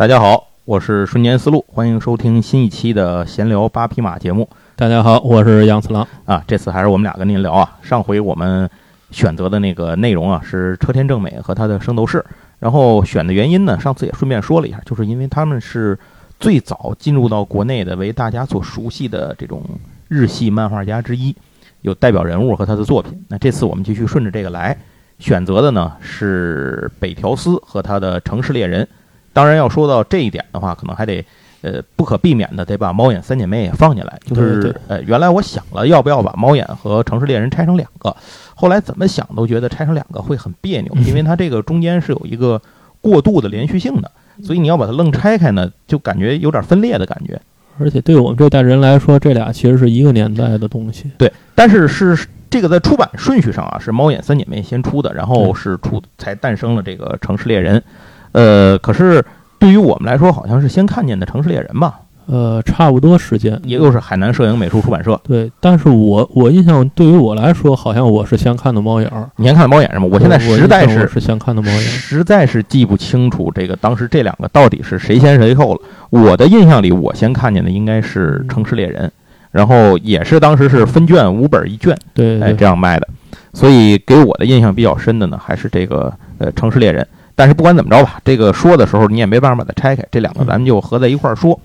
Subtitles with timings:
[0.00, 4.48] 大家好，我是瞬间思路，欢迎收听新一期的闲聊八匹马节目。
[4.74, 6.42] 大家好，我是杨次郎啊。
[6.46, 7.76] 这次还是我们俩跟您聊啊。
[7.82, 8.66] 上回我们
[9.10, 12.24] 选择的那个内容啊是车田正美和他的圣斗士，
[12.58, 15.98] 然后选的原因呢，上次也顺便说了一下，就是因为他们是
[16.38, 19.62] 最早进入到国内的，为大家所熟悉的这种
[20.08, 21.36] 日系漫画家之一，
[21.82, 23.22] 有代表人物和他的作品。
[23.28, 24.74] 那这次我们继续顺着这个来，
[25.18, 28.88] 选择的呢是北条司和他的城市猎人。
[29.32, 31.24] 当然，要说到这一点的话，可能还得，
[31.62, 34.18] 呃，不可避免的得把猫眼三姐妹也放进来。
[34.24, 38.14] 就是，呃，原来我想了要不要把猫眼和城市猎人拆成两个，
[38.54, 42.60] 后来怎么想都觉得拆成两个会很别扭，因为它这个中间是有一个
[43.00, 44.10] 过渡的连续性的，
[44.42, 47.40] 所以你要把它愣拆开呢，就感觉有点分裂的感觉。
[47.78, 51.10] 而且对我们这代人来说，这俩其实是一个年代的东西。
[51.16, 57.82] 对，但是是这个在出版顺序上啊，是猫眼三姐妹先出的，然后是出才诞生了这个城市猎人。
[58.32, 59.24] 呃，可是
[59.58, 62.00] 对于我们来说，好像是先看见的《城市猎人》吧？
[62.26, 65.20] 呃，差不多时间，也就是海南摄影美术出版社。
[65.24, 69.10] 对，但是我我印象，对于我来说，好像我是先看的《猫眼》。
[69.34, 70.06] 你先看的《猫眼》是吗？
[70.08, 75.80] 我现在实在是是先看的《猫眼》，实在是记不清楚这个当时这两个到底是谁先谁后了。
[76.10, 79.08] 我的印象里，我先看见的应该是《城市猎人》，
[79.50, 83.08] 然后也是当时是分卷五本一卷，对，哎这样卖的。
[83.54, 87.02] 所以给我的印象比较深的呢，还是这个呃《城市猎人》。
[87.34, 91.58] 但是不管怎么着吧，这个说的时候你也没办法把它拆开，这两个咱们就合在一块儿说。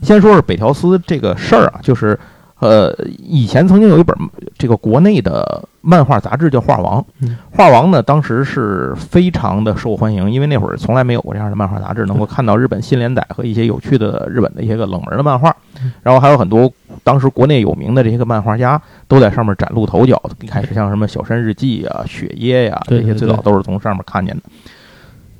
[0.00, 2.16] 先说是北条司这个事儿啊，就是
[2.60, 4.16] 呃，以前曾经有一本
[4.56, 7.04] 这个国内的漫画杂志叫《画王》，
[7.50, 15.54] 《画王》呢当时是非常的受欢迎，因为那会儿从来没有过这样的漫画杂志，能够看到日本新连载和一些有趣的日本的一些个冷门的漫画，
[16.02, 20.20] 然后还有很多当时国内有名的这些个漫画家都在上面崭露头角。
[20.42, 24.42] 一开始像什么小山日记啊、雪耶呀这些，最早都是从上面看见的。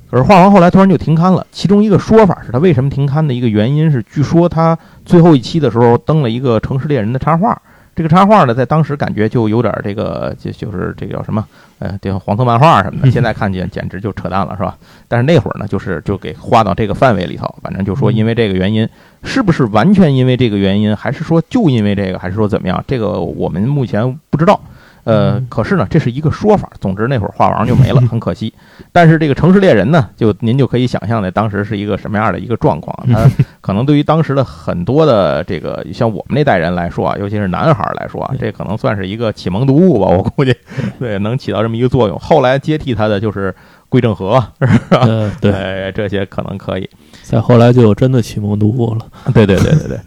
[0.09, 7.61] 可是画完后来突然就停刊了，其中一个说法是他为什么停刊的一个原因是，据说他最后一期的时候登了一个城市猎人的插画，
[7.95, 11.45] 这个插画呢，在当时感觉就有点这个，就就是这个叫什么，
[11.77, 14.75] 呃，这个黄色漫画什么的，现在看见简直就扯淡了，是吧？
[15.07, 18.89] 但是那会儿呢，就是就给画到这个范围里头，反正就说因为这个原因，
[19.23, 22.83] 是不是完全因为这个原因，还是说就因为这个，还是说怎么样？
[22.87, 24.59] 这个我们目前不知道。
[25.03, 26.69] 呃，可是呢，这是一个说法。
[26.79, 28.53] 总之那会儿画王就没了， 很可惜。
[28.91, 32.95] 但是这个城市猎人呢，就您就可以想象的，当时是一个什么样的一个状况。
[33.11, 33.29] 他
[33.61, 40.07] 可能对于当时的很多的这个像我们那代人来说啊，尤其是男孩来说啊，这可能算是一个启蒙读物吧。
[40.07, 40.55] 我估计，
[40.99, 42.17] 对，能起到这么一个作用。
[42.19, 43.53] 后来接替他的就是
[43.89, 45.07] 桂正和，是吧？
[45.41, 46.89] 对，这些可能可以。
[47.23, 49.05] 再后来就有真的启蒙读物了。
[49.33, 49.99] 对对对对对。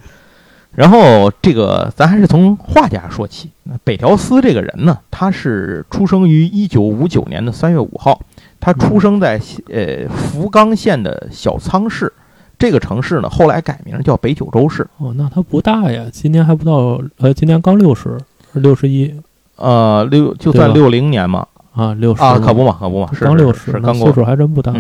[0.75, 3.51] 然后这个咱还是从画家说起。
[3.65, 8.21] 那北条司这个人呢，他是出生于一九五九年的三月五号，
[8.59, 12.11] 他出生在呃福冈县的小仓市，
[12.59, 14.87] 这个城市呢后来改名叫北九州市。
[14.97, 18.19] 哦，那他不大呀，今年还不到，呃，今年刚六十，
[18.53, 19.15] 六十一，
[19.57, 22.23] 呃，六就算六零年嘛，啊，六十。
[22.23, 24.73] 啊，可不嘛，可不嘛，刚六十，刚过，岁数还真不大。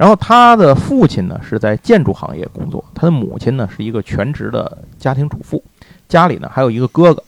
[0.00, 5.62] 然后他的父亲呢是在建筑行业工作，他的母亲呢是一个全职的家庭主妇，
[6.08, 7.22] 家里呢还有一个哥哥。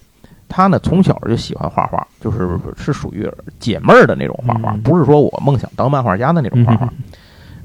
[0.49, 6.91] 他呢从小就喜欢画画，就是是属于解闷儿的那种画画，不是说我梦想当漫画家的那种画画。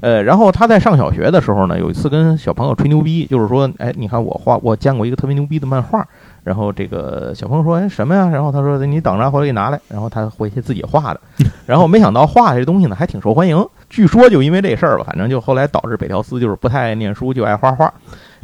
[0.00, 6.06] 呃，然后他在上小学的时候呢，有一次跟小朋友吹牛逼，就是说，哎，你看我画，我见过一个特别牛逼的漫画。
[6.44, 11.20] 然后这个小朋友说：“哎，什么呀？”然后他说：“你等着，回来给你拿来。”然后他回去自己画的。
[11.66, 13.66] 然后没想到画这东西呢，还挺受欢迎。
[13.90, 17.92] 据说就因为这事儿吧，反正就后来导致北条司就是不太爱念书，就爱画画。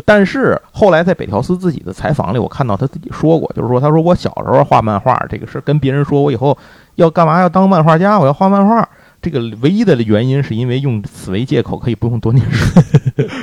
[0.04, 6.56] 但是后来在北条司自己的采访里，我看到他自己说过，就是说他说我小时候画漫画这个事儿，跟别人说我以后
[6.96, 8.86] 要干嘛要当漫画家，我要画漫画。
[9.22, 12.80] 这个唯一的原因是因为用此为借口，可以不用多念书，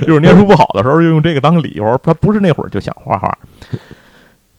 [0.05, 1.99] 就是念书不好的时候就用这个当理由。
[2.03, 3.35] 他不是那会儿就想画画。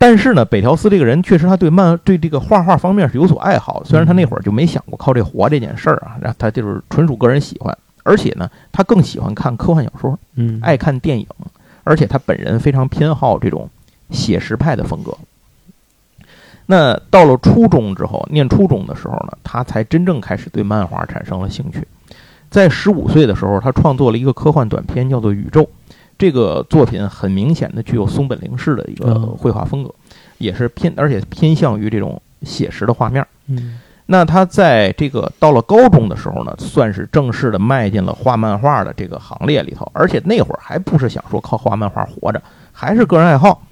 [0.03, 3.85] 但是呢，北条司这个人确实他对漫对这个画画方面是有所爱好。
[3.85, 7.79] 虽然他那会儿就没想过靠这活这件事儿啊，然后他就是纯属个人喜欢。
[8.03, 11.25] 而且呢，他更喜欢看科幻小说，嗯，爱看电影。
[11.85, 13.71] 而且他本人非常偏好这种
[14.11, 15.17] 写实派的风格。
[16.67, 21.87] 那到了初中之后，念初中的时候呢，他才真正开始对漫画产生了兴趣。
[22.51, 25.63] 在十五岁的时候，他创作了一个科幻短片，叫做《宇宙》。
[26.19, 29.93] 这个作品很明显的具有松本零式的一个绘画风格，
[30.39, 33.27] 也是偏而且偏向于这种写实的画面。
[33.49, 39.91] 嗯，那他在这个到了高中的时候呢，算是正式的迈进了画漫画的这个行列里头。
[39.93, 42.41] 而且那会儿还不是想说靠画漫画活着，
[42.73, 43.63] 还是个人爱好。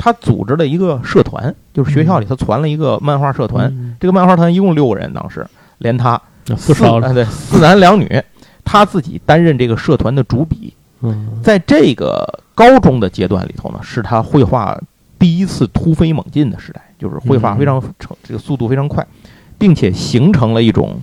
[0.00, 3.96] 他组织了一个社团，就是学校里头传了一个漫画社团。
[3.98, 5.44] 这个漫画团一共六个人，当时
[5.78, 6.20] 连他
[6.56, 8.22] 四少对四男两女，
[8.64, 10.72] 他自己担任这个社团的主笔。
[11.02, 14.78] 嗯，在这个高中的阶段里头呢，是他绘画
[15.18, 19.06] 第一次突飞猛进的时代，就是绘画非常成这个速度非常快，
[19.58, 21.00] 并且形成了一种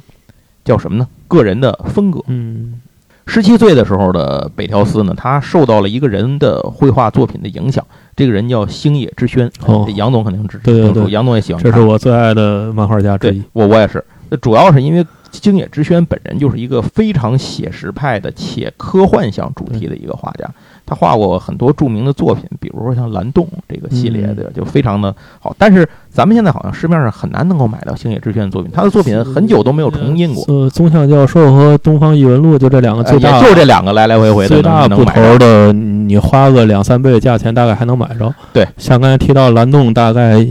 [0.63, 1.07] 叫什么呢？
[1.27, 2.21] 个人的风格。
[2.27, 2.81] 嗯
[3.27, 7.83] 十七岁的时候的北条司呢，他受到了一个人的绘画作品的影响，
[8.15, 9.51] 这个人叫星野之轩。
[9.65, 11.63] 哦这杨总肯定知对对对杨总也喜欢。
[11.63, 13.43] 这是我最爱的漫画家之对一。
[13.53, 15.03] 我我也是，那主要是因为
[15.41, 20.49] 星野之轩本人就是一个非常写实派的且科幻向主题的一个画家，
[20.85, 25.55] 他画过很多著名的作品，比如说像《蓝洞》这个系列的，就非常的好。
[25.57, 38.33] 但是咱们现在好像市面上很难能够买到星野之轩的作品，他的作品很久都没有重印过，呃，宗像教授和东方异闻录就这两个呃最大，也就这两个来来回回的最大不头的，你花个两三倍的价钱，大概还能买着。
[38.53, 40.45] 对，像刚才提到蓝洞，大概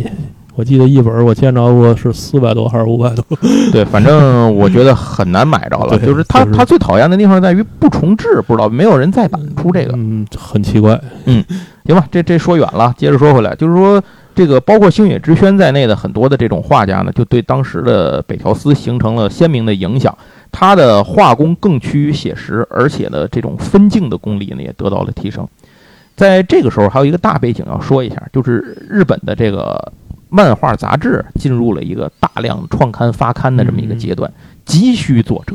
[0.55, 3.25] 我记得一本我见着过是四百多还是五百多。
[3.73, 5.99] 对，反正我觉得很难买着了。
[5.99, 9.93] 就是他就是他最讨厌的地方在于不重置，不知道没有人再版出这个。
[9.97, 11.01] 嗯，很奇怪。
[11.27, 11.45] 嗯
[11.85, 14.03] 行吧，这这说远了，接着说回来，就是说
[14.35, 20.17] 这个包括星野之轩在内的很多的这种画家呢，就对当时的北条司形成了鲜明的影响。
[20.51, 25.47] 他的画工更趋于写实，而且呢，这种分镜的功力呢也得到了提升。
[26.17, 29.93] 在这个时候，还有一个大背景要说一下，就是日本的这个
[30.35, 34.29] 漫画杂志进入了一个大量创刊发刊的这么一个阶段，
[34.65, 35.55] 急需作者。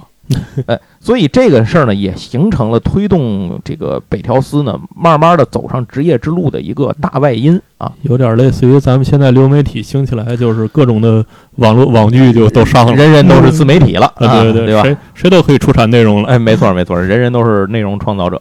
[0.68, 7.92] 哎，所以这个事儿呢，也形成了推动这个北条司呢，慢慢的走上职业之路的一个大外因啊。
[8.04, 14.84] 有点类似于咱们现在流媒体兴起来，就是各种的网络网剧就都上了，人人都是自媒体了， 对对对吧？
[14.84, 16.30] 谁谁都可以出产内容了。
[16.30, 18.40] 哎，没错没错，人人都是内容创造者。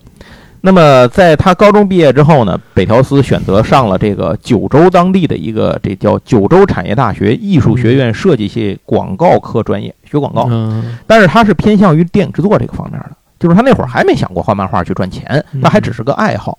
[0.69, 10.47] 那么在他高中毕业之后呢，北条司选择上了这个九州当地的一个这叫九州产业大学艺术学院设计系广告科专业，学广告。
[10.51, 13.11] 嗯但是他是偏向于电影制作这个方面的，
[13.41, 16.59] 就是他那会儿还没想过画漫画去赚钱，那还只是个爱好。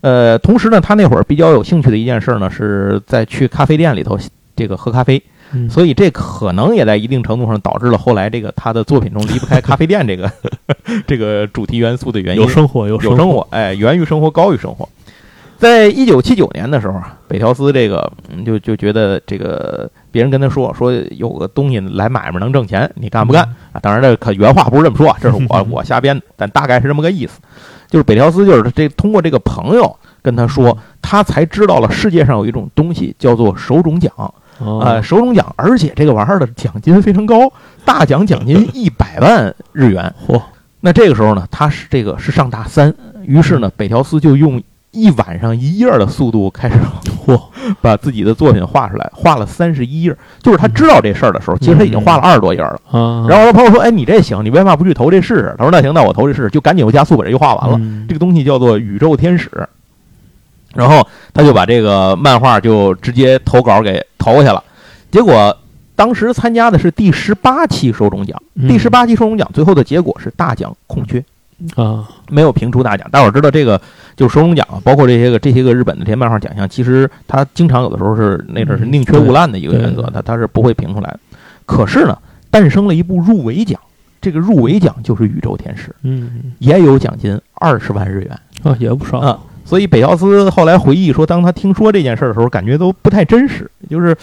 [0.00, 4.18] 呃，同时呢，他那会儿比较有兴趣的一件事呢，是在去咖啡店里头
[4.56, 5.22] 这个喝咖啡，
[5.54, 10.30] 嗯所以这可能也在一定程度上导致了后来这个他的作品中离不开咖啡店这个
[11.06, 12.42] 这个主题元素的原因。
[12.42, 14.88] 有生活有有生活，哎，源于生活，高于生活。
[15.56, 23.80] 在一九七九年的时候啊，北条司这个嗯就就觉得这个别人跟他说说有个东西来买卖能挣钱，你干不干啊？
[23.80, 27.40] 当然这可原话不是这么说啊，这是我 我瞎编的，但大概是这么个意思。
[27.88, 34.12] 就是北条司就是这通过这个朋友跟他说，他才知道了世界上有一种东西叫做手冢奖
[34.58, 37.52] 啊、哦手冢奖，而且这个玩意儿的奖金非常高，
[37.84, 40.14] 大奖奖金一百万日元。
[40.26, 40.40] 嚯，
[40.80, 46.76] 那这个时候呢，他是这个是上大三，于是呢，北条司就用一晚上一页的速度开始
[47.26, 47.40] 嚯，
[47.80, 50.16] 把自己的作品画出来，画了三十一页。
[50.40, 52.80] 就是他知道这事儿的时候，其实他已经画了二十多页了。
[52.90, 57.76] 啊，然后他朋友说：“哎，你这行，你为嘛不去投这试试？”他说：“那行，那我投这试试，就赶紧又加速把这个画完了。
[57.80, 59.50] 嗯这个东西叫做宇宙天使。
[60.74, 64.62] 然后他就把这个漫画就直接投稿给投下了，
[65.10, 65.56] 结果
[65.96, 71.24] 当时参加的是第十八期手冢奖，嗯第十八期手冢奖最后的结果是大奖空缺，
[71.76, 73.08] 啊，没有评出大奖。
[73.10, 73.80] 大伙儿知道这个
[74.16, 81.20] 就是手冢奖啊，包括这些个这些个日本的这些漫画奖项，其实它经常有的时候是那阵是宁缺毋滥的一个原则对，它它是不会评出来的。
[81.64, 82.18] 可是呢，
[82.50, 83.80] 诞生了一部入围奖，
[84.20, 88.38] 这个入围奖就是宇宙天使，嗯也有奖金二十万日元。
[88.64, 94.16] 啊，也不少啊所以北奥斯后来回忆说，当他听说这件事的时候，感觉都不太真实，就是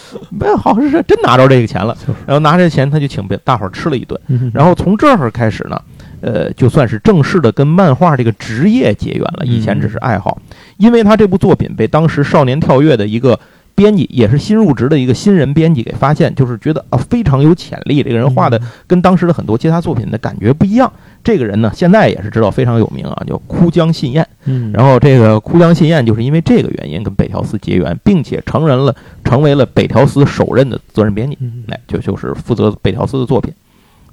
[0.57, 5.81] 好像是真拿着这个钱了，然后拿着钱他就请大伙儿吃了一顿，嗯然后从这儿开始呢，
[6.21, 10.39] 呃，就算是正式的跟漫画这个职业结缘了，以前只是爱好，
[10.77, 13.39] 因为他这部作品被当时少年跳跃的一个。
[13.81, 20.91] 编辑也是新入职的一个新人编辑给发现，就是觉得啊非常有潜力，这个人画的跟当时的很多其他作品的感觉不一样。
[21.23, 24.27] 这个人呢，现在也是知道非常有名啊，叫枯江信彦。
[24.45, 33.51] 嗯，然后这个枯江信彦就是因为这个原因跟北条司结缘，并且成人了成为了北条司首任的责任编辑，嗯哎，就就是负责北条司的作品。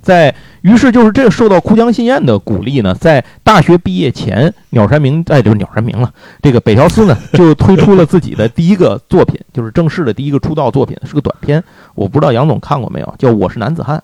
[0.03, 6.13] 在于是就是这个受到枯江信彦的鼓励呢，在大学毕业前，鸟山明哎就是鸟山明了，
[6.43, 11.63] 这个北条司呢就推出了自己的第一个作品，就是正式的第一个出道作品，是个短片，
[11.95, 13.99] 我不知道杨总看过没有，叫《我是男子汉》。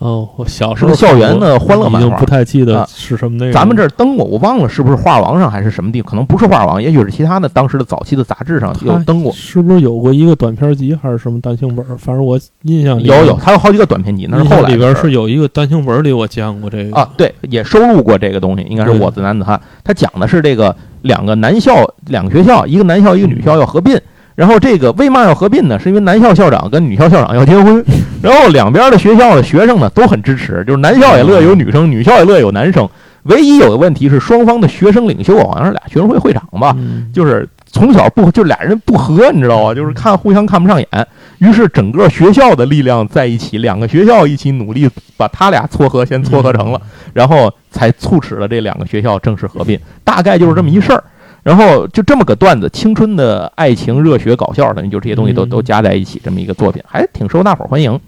[0.00, 3.52] 哦，我小时候校园的欢乐漫画已经不太记得啊是什么内容。
[3.52, 9.30] 咱们这儿登过，我忘了是不是画王上还是什么地，可能不是画王，也许是其他的当时的早期的杂志上有登过。
[9.30, 11.84] 是不是有过一个短片集还是什么单行本？
[11.98, 19.60] 反正我印象里有有，它有好几个短篇集，那是后来里边儿是有一个单行本里我见过这个啊，对，也收录过这个东西，应该是我的男子汉。
[19.84, 21.74] 他讲的是这个两个男校，
[22.06, 24.00] 两个学校，一个男校一个女校要合并。
[24.40, 25.78] 然后这个为嘛要合并呢？
[25.78, 27.84] 是因为男校校长跟女校校长要结婚，
[28.22, 32.88] 然后两边的学校的学生呢都很支持，就是男校也乐意有女生，女校也乐意有男生。
[33.24, 39.74] 唯一有个问题是双方的学生领袖好像是俩学生会会长吧，嗯就是从小不就俩人不和，你知道吗？
[39.74, 41.06] 就是看互相看不上眼，
[41.36, 46.80] 于是整个学校的力量在一起，两个学校一起努力把他俩撮合先撮合成了，
[47.12, 51.04] 然后才促使了这两个学校正式合并，大概就是这么一事儿。
[51.42, 57.98] 然后就这么个段子，青春的爱情、热血、搞笑，等于就这些东西都嗯都加在一起，这么一个作品，还挺受大伙儿欢迎。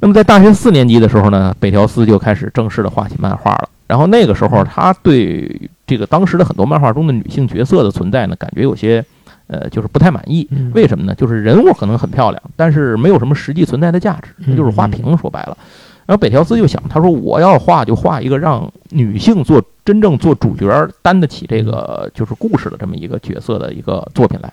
[0.00, 3.68] 那么在大学四年级的时候呢，北条司就开始正式的画起漫画了。
[3.86, 9.04] 然后那个时候，他对这个当时的很多漫画中的女性角色的存在呢，感觉有些
[9.46, 10.46] 呃，就是不太满意。
[10.50, 11.14] 嗯为什么呢？
[11.14, 15.16] 就是人物可能很漂亮，但是没有什么实际存在的价值，那就是画屏。
[15.16, 15.56] 说白了，
[16.06, 24.52] 然后北条司就想，他说我要画就画一个让女性做真正做主角、担得起这个就是故事的这么一个角色的一个作品来。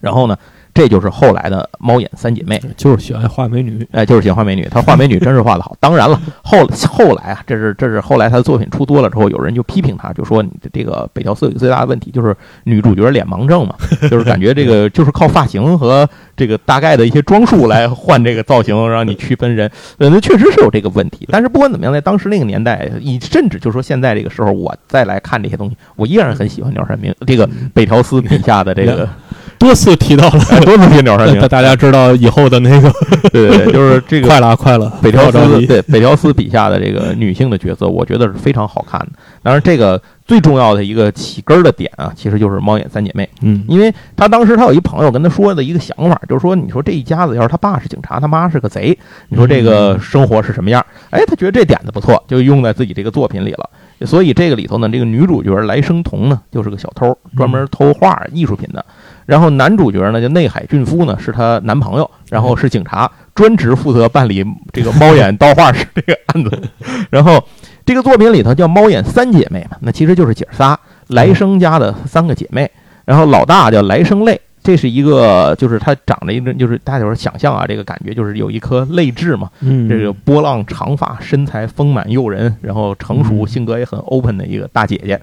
[0.00, 0.38] 然后呢，
[0.74, 2.60] 这就是后来的猫眼三姐妹。
[2.76, 5.76] 就是喜欢画美女，哎，就是喜欢画美女，她画美女真是画得好。
[5.78, 13.74] 当然了，后后来啊，这是这是后来她的作品出多了之后，有人就批评她，就说你的这个北条司有最大的问题，就是女主角脸盲症嘛，
[14.10, 19.70] 就是感觉这个就是靠发型和这个大概的一些装束来换这个造型，让你区分人。
[19.98, 21.28] 呃，那确实是有这个问题。
[21.30, 29.08] 但是不管怎么样，在当时那个年代，以甚至就说现在这个时候，我再来看这些东西，我依然很喜欢鸟山明这个北条司笔下的这个，
[29.58, 32.90] 多次提到了，哎多次提鸟山明大，家知道以后的那个
[33.32, 39.08] 对对对，就是这个 快了快了，北条司对北条司笔下的这个女性的角色，我觉得是非常好看的。
[39.42, 48.96] 当然，这个最重要的一个起根儿的点啊，其实就是猫眼三姐妹，嗯因为他当时他有一朋友跟他说的一个想法，就是说，你说这一家子要是他爸是警察，他妈是个贼，
[49.28, 50.84] 你说这个生活是什么样？
[51.10, 53.68] 哎，他觉得这点子不错，就用在自己这个作品里了。
[54.06, 58.84] 所以这个里头呢，这个女主角来生童呢，就是个小偷，专门偷画艺术品的。
[59.26, 66.62] 然后男主角呢，叫内海俊夫呢，是她男朋友，然后是警察，专职负责办理这个猫眼刀画师这个案子。
[67.10, 67.42] 然后
[67.84, 70.78] 这个作品里头叫猫眼三姐妹嘛，那其实就是姐仨，
[71.08, 72.70] 来生家的三个姐妹。
[73.04, 85.20] 然后老大叫来生泪，这是一个就是她长了一个，就是大家伙儿想象啊，这个感觉就是有一颗泪痣嘛，嗯，这个波浪长发，身材丰满诱人，然后成熟，嗯性格也很 open 的一个大姐姐。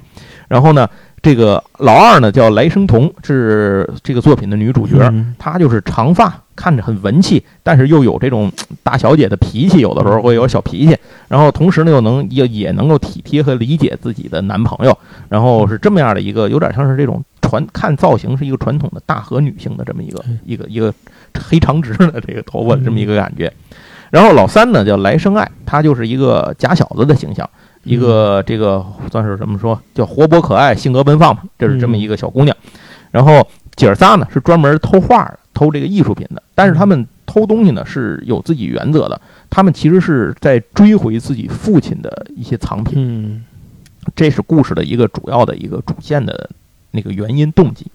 [0.48, 0.88] 然后呢，
[1.22, 4.98] 这个老二呢叫来生童，是这个作品的女主角。
[5.12, 8.52] 嗯她就是长发，看着很文气，但是又有这种
[8.82, 10.98] 大小姐的脾气，有的时候会有小脾气。
[11.28, 14.98] 然后同时呢，又能也也能够体贴和理解自己的男朋友。
[15.30, 20.92] 然后是这么样的一个，有点像是这种传看造型是一个传统的大和女性的这么一个嗯一个一个
[21.40, 23.52] 黑长直的这个头发的这么一个感觉。
[24.10, 27.50] 然后老三呢叫来生爱，她就是一个假小子的形象，
[27.84, 32.56] 一个这个算是怎么说，叫活泼可爱、性格奔放嘛，这是这么一个小姑娘。
[33.12, 33.46] 然后
[33.76, 39.20] 姐儿仨呢是专门偷画的，偷这个艺术品的，但是他们偷东西呢是有自己原则的，
[39.50, 43.44] 他们其实是在追回自己父亲的一些藏品，嗯
[44.16, 46.50] 这是故事的一个主要的一个主线的
[46.92, 47.86] 那个原因动机。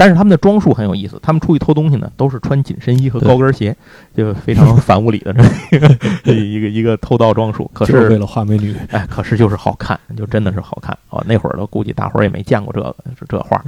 [0.00, 3.76] 但是他们的装束很有意思，他们出去偷东西呢，都是穿紧身衣和高跟鞋，
[4.16, 5.88] 就非常反物理的这么一个
[6.32, 7.70] 一个一个偷盗装束。
[7.74, 11.22] 可是为，了画美女，哎，可是就是好看，就真的是好看哦。
[11.28, 13.62] 那会儿都估计大伙儿也没见过这个这这画。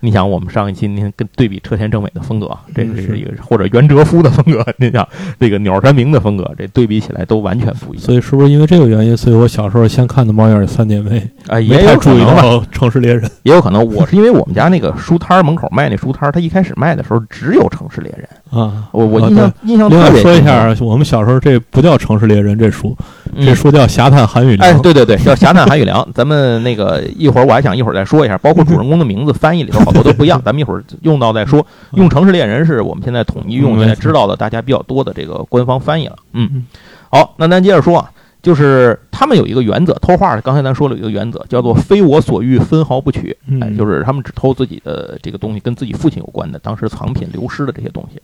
[0.00, 5.06] 你想，我们上一期您跟对比车田正美的风格，这嗯是一个或者袁哲夫的风格，你想
[5.40, 8.06] 这个鸟山明的风格，这对比起来都完全不一样。
[8.06, 12.24] 所以是不是因为这个原因，所以我小时候先看的《猫眼三姐妹啊，》，也太注意。
[12.24, 18.88] 到《城市猎人》也有可能，我是因为我们家那个书摊儿门口卖那书摊儿，他一开始卖的时候只有《城市猎人》，啊。
[18.92, 22.96] 我我啊印象印象特别清楚说一下，我们小时候这不叫《城市猎人》这书，
[23.34, 24.78] 嗯这书叫《侠探韩宇哎，良》。
[24.82, 26.00] 对对对，叫《侠探韩宇良》。
[26.14, 31.64] 咱们那个一会儿我还想一会儿再说一下，包括主人公的名字翻译里头好多都不一样， 咱们一会儿用到再说。
[31.92, 36.16] 用《城市猎人》是我们现在统一用，嗯现在知道的大家比较多的这个官方翻译了。
[36.32, 36.64] 嗯嗯，
[37.10, 38.10] 好，那咱接着说啊，
[38.48, 43.36] 就是他们有一个原则，偷画，刚才咱说了有一个原则，叫做非我所欲，分毫不取。
[43.46, 48.22] 嗯哎，就是他们只偷自己的这个东西，跟自己父亲有关的，当时藏品流失的这些东西。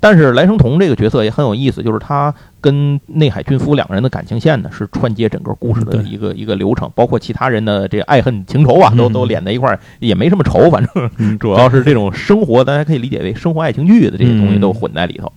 [0.00, 15.32] 但是来生童这个角色也很有意思，就是他跟内海俊夫两个人的感情线呢，是串接整个故事的一个一个流程，包括其他人的这个爱恨情仇啊，都嗯都连在一块儿，也没什么仇，反正嗯主要是这种生活，大家可以理解为生活爱情剧的这些东西都混在里头。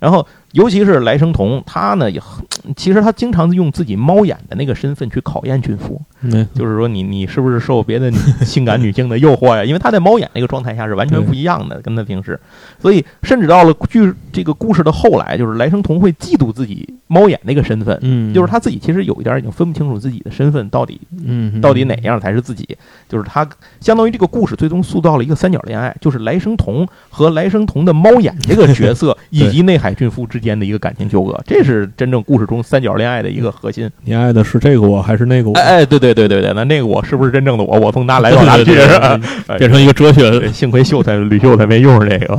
[0.00, 2.44] 然后，尤其是来生童，他呢也很，
[2.76, 9.64] 其实他经常用自己猫眼的那个身份去考验俊夫，没就是说你你是不是受别的女性感女性的诱惑呀？
[9.64, 12.38] 因为他在猫眼那个状态下是完全不一样的，跟他平时，
[12.80, 22.66] 所以甚至到了剧这个故事的后来，就是来生童会嫉妒自己猫眼那个身份，嗯，就是他自己其实有一点已经分不清楚自己的身份到底嗯，到底哪样才是自己，
[23.08, 23.48] 就是他
[23.80, 33.88] 相当于这个故事最终塑造了一个三角恋爱，就是来生童和来生童的猫眼这个角色 以及内海俊夫之之间的一个感情纠葛，这是真正故事中三角恋爱的一个核心。
[34.04, 35.54] 你爱的是这个我还是那个我？
[35.54, 37.78] 哎哎，对对对对对，那那个我是不是真正的我？
[37.78, 38.64] 我从哪来到哪去？
[38.64, 42.38] 对对对是吧对变成一个哲学幸亏秀才吕秀才没用上这个。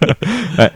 [0.62, 0.70] 哎，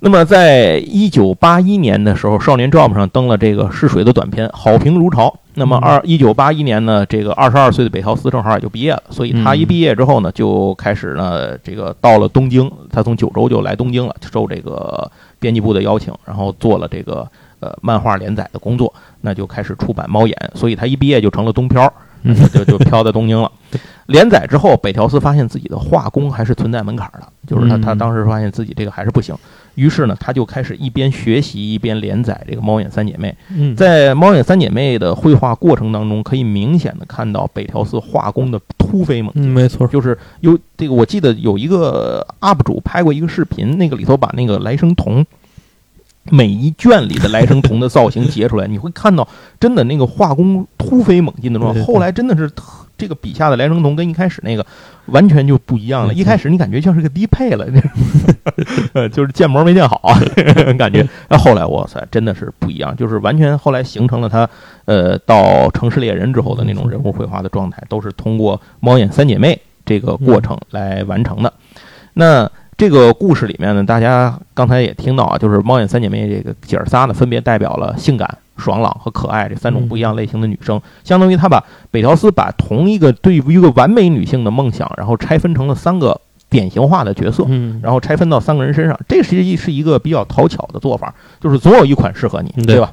[0.00, 5.34] 那么在一九八一年的时候，《少年 Jump》上登了这个试水的短片，好评如潮。
[5.56, 15.10] 那么二一九八一年呢，这个二十二岁的北条司正好也就毕业了，所以他一毕业之后呢，就开始呢，这个到了东京，他从九州就来东京了，受这个
[15.40, 17.26] 编辑部的邀请，然后做了这个
[17.60, 21.92] 呃漫画连载的工作，那就开始出版《猫眼》，所以他一毕业就成了东漂。
[22.28, 23.48] 嗯就就飘在东京了。
[24.06, 29.32] 连载之后，北条司发现自己的画工还是存在门槛的，就是他嗯他当时发现自己这个还是不行，
[29.76, 33.30] 于是呢，他就开始一边学习一边连载这个《猫眼三姐妹》。
[33.50, 39.44] 嗯，在《猫眼三姐妹》的绘画过程当中，可以明显的看到北条司画工的突飞猛进。
[39.44, 45.24] 嗯，没错，就是有这个，我记得有一个 UP 主拍过一个视频，那个里头把那个来生童
[46.30, 49.28] 每一卷里的来生童的造型截出来，你会看到
[49.60, 51.84] 真的那个画工突飞猛进的状态。
[51.84, 54.64] 后来真的是特这个笔下的来生童跟一开始那个
[55.06, 56.14] 完全就不一样了。
[56.14, 57.66] 一开始你感觉像是个低配了，
[58.94, 60.00] 呃， 就是建模没建好，
[60.78, 61.06] 感觉。
[61.28, 64.48] 那后来哇塞，真的是不一样，就是完全后来形成了他
[64.86, 71.52] 呃到城市猎人之后的那种人物绘画的状态，都是通过猫眼三姐妹这个过程来完成的。
[72.14, 87.44] 那这个故事里面呢，大家刚才也听到啊，就是猫眼三姐妹这个姐儿仨呢，分别代表了性感、爽朗和可爱这三种不一样类型的女生，相当于他把北条司把同一个对于一个完美女性的梦想，然后拆分成了三个典型化的角色。
[87.48, 92.92] 嗯，然后拆分到三个人身上，这实际是一个比较讨巧的做法，就是总有一款适合你，对吧？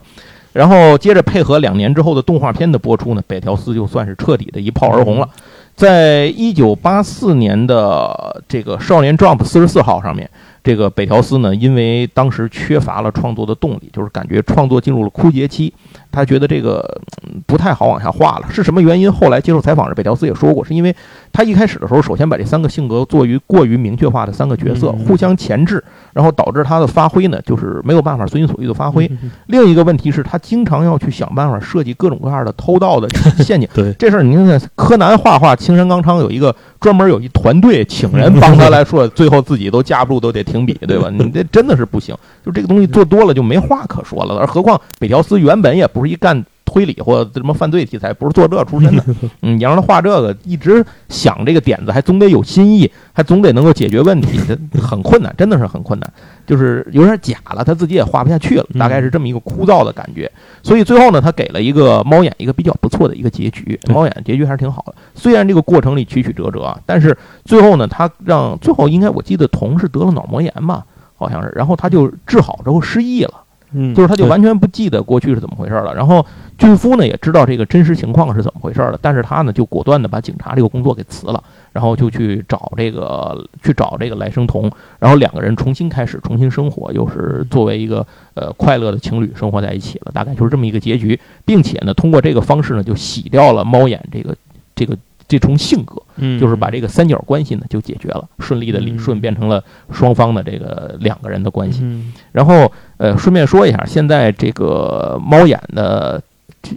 [0.52, 5.28] 然后接着配合两年之后的动画片的播出呢，北条司就算是彻底的一炮而红了。
[5.76, 10.30] 在一九八四年的这个《少年 Jump》四十四号上面，
[10.64, 15.74] 这个北条司呢，因为当时缺乏了创作的动力，就是感觉创作进入了枯竭期，
[16.12, 18.48] 他觉得这个嗯不太好往下画了。
[18.52, 19.12] 是什么原因？
[19.12, 20.96] 后来接受采访时，北条司也说过，是因为
[21.32, 25.84] 他一开始的时候，首先把这三个性格做于过于明确化的三个角色嗯互相钳制，
[26.14, 29.10] 然后导致他的发挥呢，就是没有办法随心所欲的发挥。
[29.48, 33.10] 另一个问题是，他经常要去想办法设计各种各样的偷盗的
[33.44, 33.68] 陷阱。
[33.74, 41.10] 对，这事儿，您看柯南画画，青山刚昌有一个专门有一团队，请人帮他来说，最后自己都架不住，都得停笔，对吧？
[41.14, 44.38] 你这真的是不行，就这个东西做多了就没话可说了。
[44.38, 49.04] 而何况北条司原本也不是一干推理或什么犯罪题材，不是做这出身的。
[49.44, 56.14] 嗯，你让他画这个，一直想这个点子，还总得有新意，还总得能够解决问题，这 很困难，真的是很困难。
[56.48, 60.30] 就是有点假了，他自己也画不下去了，大概是这么一个枯燥的感觉。
[60.64, 64.96] 所以最后呢，他给了一个猫眼一个比较不错的一个结局，猫眼结局还是挺好的。
[65.14, 70.84] 虽然这个过程里曲曲折折啊，但是最后呢，他让最后应该我记得童是得了脑膜炎吧，
[71.16, 73.43] 好像是，然后他就治好之后失忆了。
[73.74, 75.94] 嗯，就是他就完全不记得过去是怎么回事了。
[75.94, 76.26] 然后
[76.58, 88.06] 俊夫呢也知道这个真实情况是怎么回事了，但是他呢就果断的把警察这个工作给辞了，然后就去找这个去找这个来生童，然后两个人重新开始重新生活，又是作为一个
[88.36, 94.36] 呃快乐的情侣生活在一起了，大概就是这么一个结局，并且呢通过这个方式呢就洗掉了猫眼这个
[94.76, 94.98] 这个。
[95.28, 101.80] 这重性格嗯，就是把这个三角关系呢就解决了，顺利的理嗯顺变成了双方的这个两个人的关系。
[101.84, 106.22] 嗯，然后呃，顺便说一下，现在这个猫眼的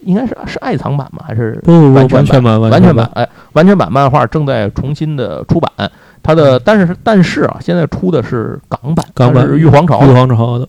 [0.05, 1.23] 应该是是爱藏版吗？
[1.27, 3.11] 还是完全完全版，完全全版？
[3.15, 5.71] 哎，完全版漫画正在重新的出版。
[6.23, 10.13] 它的但是但是啊，现在出的是港版，港版是玉皇朝玉。
[10.13, 10.69] 皇朝的，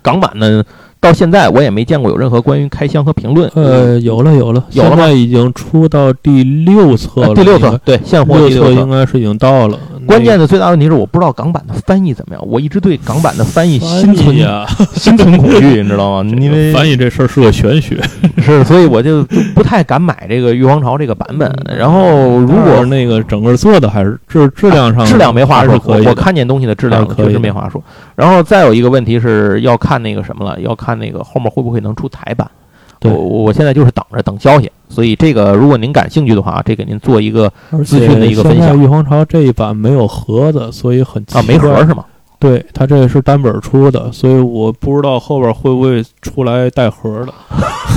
[0.00, 0.64] 港版呢，
[1.00, 3.50] 到现在我也没见过有任何关于开箱和评论。
[3.54, 8.90] 呃，有了有了，有了现在已经出到第六册了，呃第六册，对，现货六第六册应。
[8.90, 9.78] 该是已经到了。
[10.06, 12.44] 关键的最大问题是，我不知道港版的翻译怎么样。
[12.46, 14.36] 我一直对港版的翻译心存
[14.94, 16.30] 心存恐惧，你知道吗？
[16.40, 17.98] 因为翻译这事儿是个玄学。
[18.38, 21.50] 是，所以我就 就不太敢买这个玉皇朝这个版本。
[21.78, 27.82] 然后如果那个整个做的还是质质量上质量没话说我我看见东西的质量确实没话说。
[28.16, 32.50] 然后再有一个问题是要看那个什么了，要看那个后面会不会能出台版。
[32.98, 42.04] 对我我现在就是等着等消息，所以这个如果您感兴趣的话，这给您做一个而资讯的一个分享玉皇朝这一版没有盒子，所以很奇啊没盒是吗？
[42.38, 47.32] 对，它这个是单本出的，所以我不知道后边会不会出来带盒的，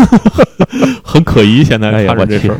[1.04, 1.66] 很可疑。
[1.66, 2.60] 现在看着这事儿，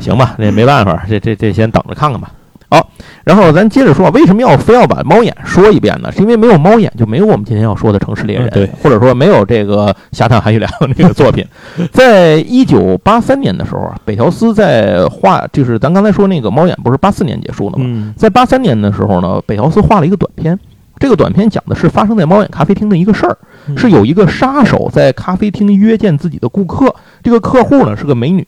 [0.00, 2.32] 行吧，那没办法，这这这先等着看看吧。
[2.70, 2.90] 好，
[3.24, 6.10] 然后咱接着说，为什么要非要把猫眼说一遍呢？
[6.10, 8.48] 是因为没有猫眼，就没有我们今天要说的《城市猎人》
[8.82, 11.46] 或者说没有这个《侠探韩玉良》 这个作品。
[11.92, 17.84] 在一九八三年的时候啊，北条司在画，就是咱刚才说那个猫眼，不是八四年结束的吗？
[17.86, 20.58] 嗯在八三年的时候呢，北条司画了一个短片。
[20.96, 28.46] 这个短片讲的是发生在猫眼咖啡厅的一个事儿，嗯是有一个杀手在咖啡厅约见自己的顾客，这个客户呢是个美女，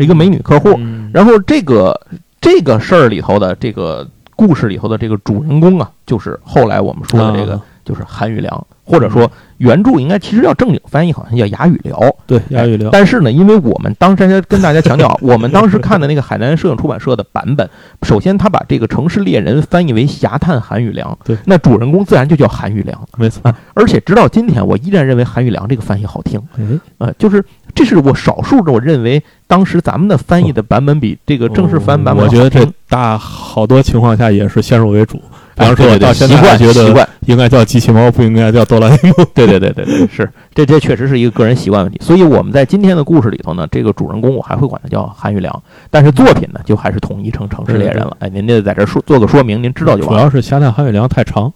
[0.00, 0.70] 一个美女客户。
[0.78, 1.94] 嗯然后这个
[2.42, 11.98] 这个事儿里头的这个故事里头的这个主人公啊，就是后来我们说的这个就是韩语良，或者说原著应该其实要正经翻译好像叫哑语聊。
[12.26, 17.68] 对哑语聊，但是呢，因为我们当时跟大家强调， 我们当时看的那个海南摄影出版社的版本，
[18.02, 22.98] 首先他把这个城市猎人翻译为侠探韩语良，对那主人公自然就叫韩语良。
[23.16, 23.52] 没错。
[23.74, 26.40] 而且直到今天，我依然认为韩语良这个翻译好听。
[26.56, 26.64] 哎，
[26.98, 35.20] 呃，就是这是我少数的，我认为当时咱们的翻译的版本比这个正式翻版本我觉得这大好多情况下也是先入为主。
[35.54, 39.26] 比方说，我到现在觉得习惯，应该叫机器猫，不应该叫哆啦 A 梦。
[39.34, 41.98] 对对对对对，是这这确实是一个个人习惯问题。
[42.02, 48.16] 所以我们在今天的故事里头呢，这个主人公我还会管他叫韩玉良，但是作品呢就还是统一成城市猎人了。
[48.20, 50.20] 哎，您这在这说做个说明，您知道就完了。
[50.20, 51.52] 主要是虾蛋韩语良太长。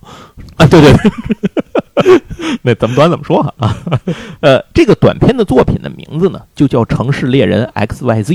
[0.57, 2.21] 啊，对对对，
[2.63, 3.77] 那怎么短怎么说哈啊。
[4.41, 8.35] 呃，这个短片的作品的名字呢，就叫《城市猎人 X Y Z》。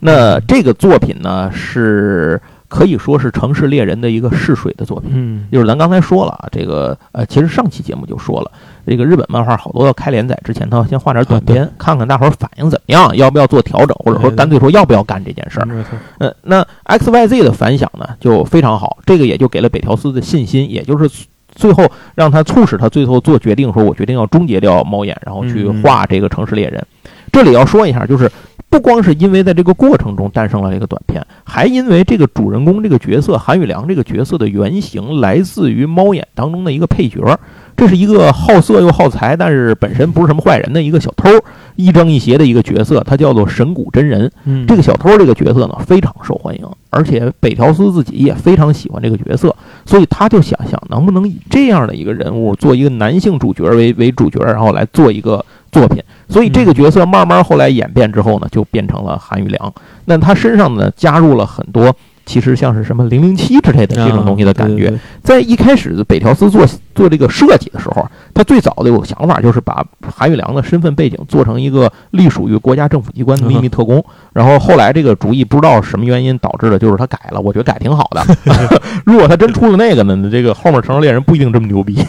[0.00, 5.10] 那这个作品呢，是可以说是《城市猎人》的一个试水的作品。
[5.14, 8.50] 嗯就是咱刚才说了啊，这个呃，其实上期节目就说了，
[8.86, 15.66] 这个日本漫画好多要开连载之前，他要先画点短片，看看大伙儿反应怎么样，要不要做调整，或者说干脆说要不要干这件事儿。
[15.66, 15.90] 没错。
[16.18, 21.10] 呃，那 X Y Z 的反响呢就非常好，这个也就给了北条司的信心，也就是
[21.50, 26.86] 最后让他促使他最后做决定，说我决定要终结掉猫眼，然后去嗯画这个城市猎人。
[27.32, 28.30] 这里要说一下，就是
[28.70, 37.38] 不光是因为在这个过程中诞生了这个短片，还因为这个主人公这个角色韩宇良这个角色的原型来自于猫眼当中的一个配角。
[37.76, 41.30] 这是一个好色又好财，但是本身不是什么坏人的一个小偷，
[41.76, 44.28] 亦正亦邪的一个角色，他叫做神谷真人。
[44.44, 49.54] 嗯，这个小偷这个角色呢非常受欢迎，而且北条司自己也非常喜欢这个角色，
[49.86, 56.02] 所以他就想想能不能以这样的一个人物做一个男性主角为为主角，然后来做一个作品。
[56.28, 59.72] 所以这个角色慢慢后来演变之后呢，就变成了韩玉良。
[60.04, 61.94] 那他身上呢加入了很多。
[62.26, 66.62] 其实像是什么零零七之类的这种东西的感觉，啊在一开始北条司做
[66.94, 69.82] 做这个设计的时候，他最早的有想法就是把
[70.14, 74.04] 韩玉良的身份背景做成一个隶属于国家政府机关的秘密特工。
[74.34, 77.40] 然后后来这个主意不知道什么原因导致的，就是他改了。
[77.40, 78.22] 我觉得改挺好的。
[79.06, 82.04] 如果他真出了那个呢，这个后面城市猎人不一定这么牛逼。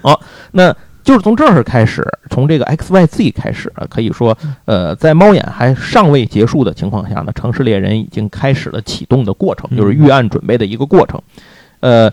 [0.00, 0.20] 好，
[0.52, 0.72] 那。
[1.04, 11.20] 就是从这儿开始，从这个 X Y Z 开始啊，可以说，呃，在猫眼还尚未结束的情况下呢，城市猎人已经开始了启动的过程，就是预案准备的一个过程。
[11.80, 12.10] 呃，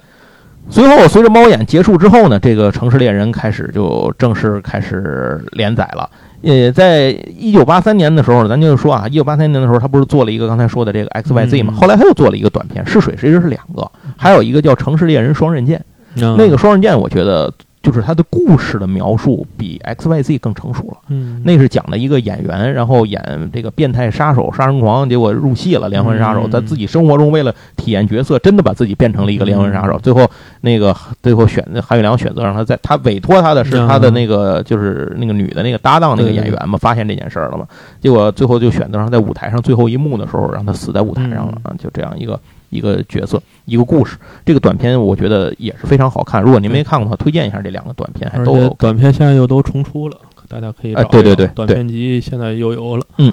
[0.70, 6.10] 随后随着猫眼结束之后呢，这个城市猎人开始就正式开始连载了。
[6.44, 11.74] 呃，在一九八三年的时候，咱就说啊，一九八三年的时候，他不是做了一个刚才说的这个 X Y Z 嘛？
[11.74, 15.84] 嗯后来他又做了一个短片，试水其实是两个，还有一个叫《城市猎人双刃剑》。
[16.26, 17.54] 啊那个双刃剑，我觉得。
[17.84, 20.98] 就是他的故事的描述比 X Y Z 更成熟了。
[21.08, 26.42] 嗯，那是讲的一个演员，然后演这个变态杀手、杀人狂，结果入戏了连环杀手。
[26.48, 29.94] 嗯在自己生活中为了体验角色，真的把自己变成了一个连环杀手。
[29.98, 30.30] 嗯最后
[30.62, 37.66] 那个最后选韩宇良选择让他在他委托他的是他的那个就是那个女的那个搭档那个演员嘛，发现这件事儿了嘛，
[38.00, 42.40] 结果最后就选择让他在舞台上最后一幕的时候让他死在舞台上了啊，就这样一个。
[42.72, 46.42] 一个角色，一个故事，这个短片我觉得也是非常好看。
[46.42, 48.70] 如果您没看过的话，推荐一下这两个短片，还都有。
[48.80, 53.06] 短片现在又都重出了，大家可以哎，对对对，短片集现在又有了。
[53.20, 53.32] 嗯，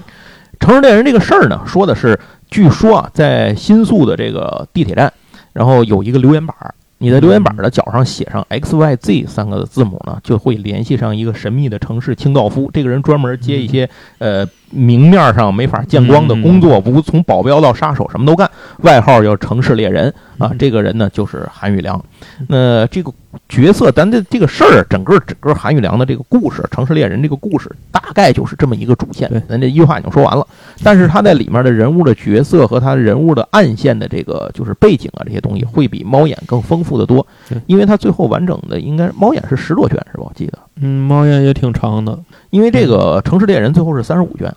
[0.59, 2.19] 城市猎人这个事儿呢，说的是，
[2.51, 5.11] 据说啊，在新宿的这个地铁站，
[5.53, 12.69] 然后有一个留言板儿，你在留言板的角上写上 X Y Z 三个字母呢，就会联系上一个神秘的城市清道夫。
[12.73, 20.51] 这个人专门接一些呃明面上没法见光的工作，不从保镖到杀手什么都干，外号叫城市猎人啊。
[20.57, 22.03] 这个人呢就是韩宇良。
[22.47, 23.11] 那这个
[23.47, 29.29] 角色，咱的这个事儿，整个整个韩宇良的这个故事，城市猎人这个故事，大概就是这么一个主线。
[29.47, 30.45] 咱这一句话已经说完了。
[30.83, 37.25] 但是他在里面的人物的角色和他人物的暗线的这个就是背景啊这些东西，会比猫眼更丰富的多。
[37.65, 40.23] 因为他最后完整的应该猫眼是十多卷是吧？
[40.25, 40.57] 我记得。
[40.81, 42.17] 嗯，猫眼也挺长的。
[42.49, 44.53] 因为这个城市猎人最后是三十五卷。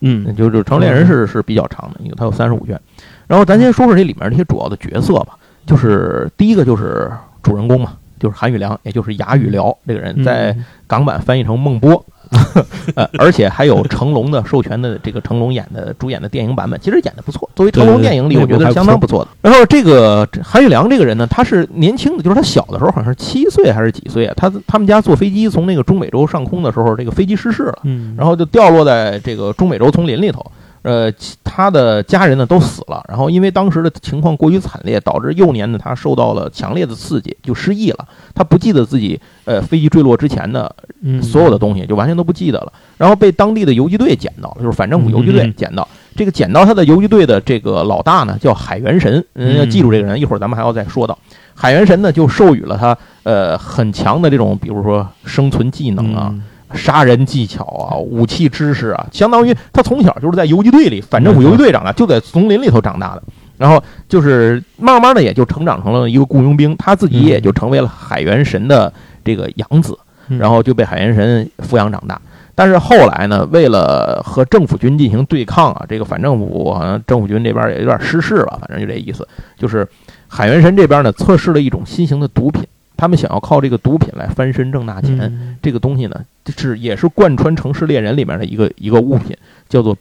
[0.00, 2.80] 嗯，就就城市猎人是是比较长的，因为它有三十五卷。
[3.26, 5.36] 然后咱先说说这里面这些主要的角色吧。
[5.66, 7.10] 就是第一个就是
[7.42, 10.56] 主人公嘛，就是韩宇良，也就是哑语聊这个人，在
[10.86, 12.02] 港版翻译成孟波。
[12.94, 17.48] 呃，而且还有成龙的授权的这个成龙演的主演的电影版本，其实演的不错。
[17.54, 19.30] 作为成龙电影里，我觉得相当不错的。
[19.40, 24.34] 然后这个韩玉良这个人呢，他是年轻的，就是他小的时候好像是七岁还是几岁啊？
[24.36, 30.44] 他他们家坐飞机从那个中美洲上空的时候，这个飞机失事了，嗯，然后就掉落在这个中美洲丛林里头。
[30.82, 38.06] 呃，其他的家人呢都死了，然后因为当时的情况过于惨烈，导致幼年的他受到了强烈的刺激，就失忆了。
[38.34, 42.72] 他不记得自己呃飞机坠落之前的嗯所有的东西，就完全都不记得了。
[42.96, 45.86] 然后被当地的游击队捡到了，就是反政府游击队捡到。
[46.16, 51.16] 这个捡到他的游击队的这个老大呢，叫海元神，嗯，记住这个人，一会儿咱们还要再说到。
[51.54, 56.42] 海元神呢，就授予了他呃很强的这种，比如说生存技能啊、嗯
[56.74, 63.22] 杀人技巧啊、武器知识啊，相当于他从小就是在游击队里，反政府游击队长大，就在丛林里头长大的。
[63.56, 68.92] 然后就是慢慢的也就成长成了一个雇佣兵，他自己也就成为了海元神的
[69.24, 72.20] 这个养子，嗯然后就被海元神抚养长大。
[72.54, 79.26] 但是后来呢，为了和政府军进行对抗啊，这个反政府好像政府军这边也有点失势了，反正就这意思。
[79.56, 79.86] 就是
[80.28, 82.64] 海元神这边呢，测试了一种新型的毒品，
[82.98, 85.18] 他们想要靠这个毒品来翻身挣大钱。
[85.20, 86.20] 嗯这个东西呢，
[86.56, 89.36] 是也是贯穿《城市猎人》里面的一个一个物品，
[89.68, 89.96] 叫做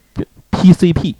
[0.51, 1.15] PCP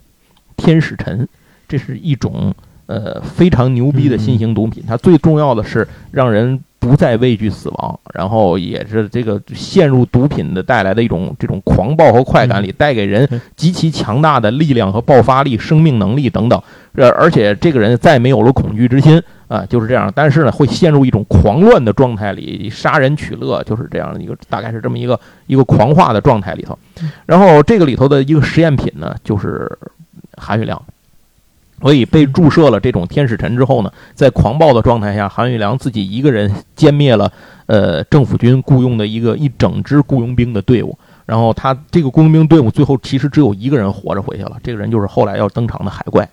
[0.56, 1.28] 天使尘，
[1.68, 2.54] 这是一种
[2.86, 4.84] 呃非常牛逼的新型毒品。
[4.88, 16.62] 它最重要的是让人不再畏惧死亡，然后也是这个陷入毒品的带来的一种这种狂暴和快感里，带给人嗯 极其强大的力量和爆发力、生命能力等等。
[16.94, 20.12] 呃，而且这个人再没有了恐惧之心啊，就是这样。
[20.16, 26.78] 但是呢，会陷入一种狂乱的状态里，杀人取乐，就是这样的一个，大概是这么一个一个狂化的状态里头。
[27.26, 29.72] 然后这个里头的一个实验品呢，就是
[30.36, 30.82] 韩玉良。
[31.80, 37.32] 所以被注射了这种天使尘之后呢，在狂暴的状态下，韩玉良自己一个人歼灭了
[37.68, 40.98] 呃政府军雇佣的一个一整支雇佣兵的队伍。
[41.28, 46.28] 然后他这个雇佣兵队伍最后其实只有一个人活着回去了，这个人就是后来要登场的海怪。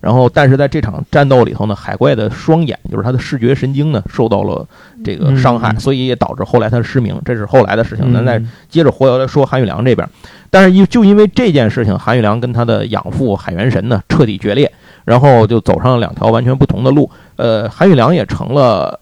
[0.00, 4.66] 然后，但是在这场战斗里头呢，海怪的双眼，就是他的视觉神经呢，受到了
[5.04, 8.12] 这个伤害，嗯所以也导致后来他失明，这是后来的事情。
[8.12, 10.08] 咱再嗯接着回来说韩玉良这边，
[10.48, 14.72] 但是因就因为这件事情，韩玉良跟他的养父海元神呢彻底决裂，
[15.04, 17.10] 然后就走上了两条完全不同的路。
[17.36, 18.98] 呃，韩玉良也成了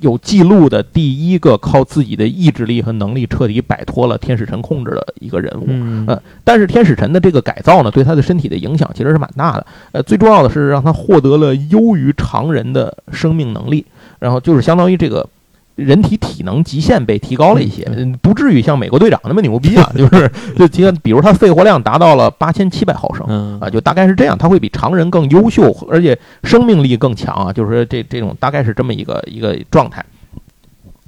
[0.00, 5.66] 有记录的第一个靠自己的意志力和能力彻底摆脱了天使神控制的一个人物。
[5.68, 9.66] 嗯呃但是天使神的这个改造呢，对他的身体的影响其实是蛮大的。
[9.92, 13.84] 呃，最重要的是让他获得了优于常人的生命能力，
[14.18, 15.28] 然后就是相当于这个
[15.84, 23.24] 人体体能极限被提高了一些，嗯不至于像美国队长那么牛逼啊， 就是就提个，比如他肺活量达到了八千七百毫升。
[23.28, 30.04] 嗯啊，就大概是这样，他会比常人更优秀，而且生命力更强啊，就是说这这种大概是这么一个一个状态。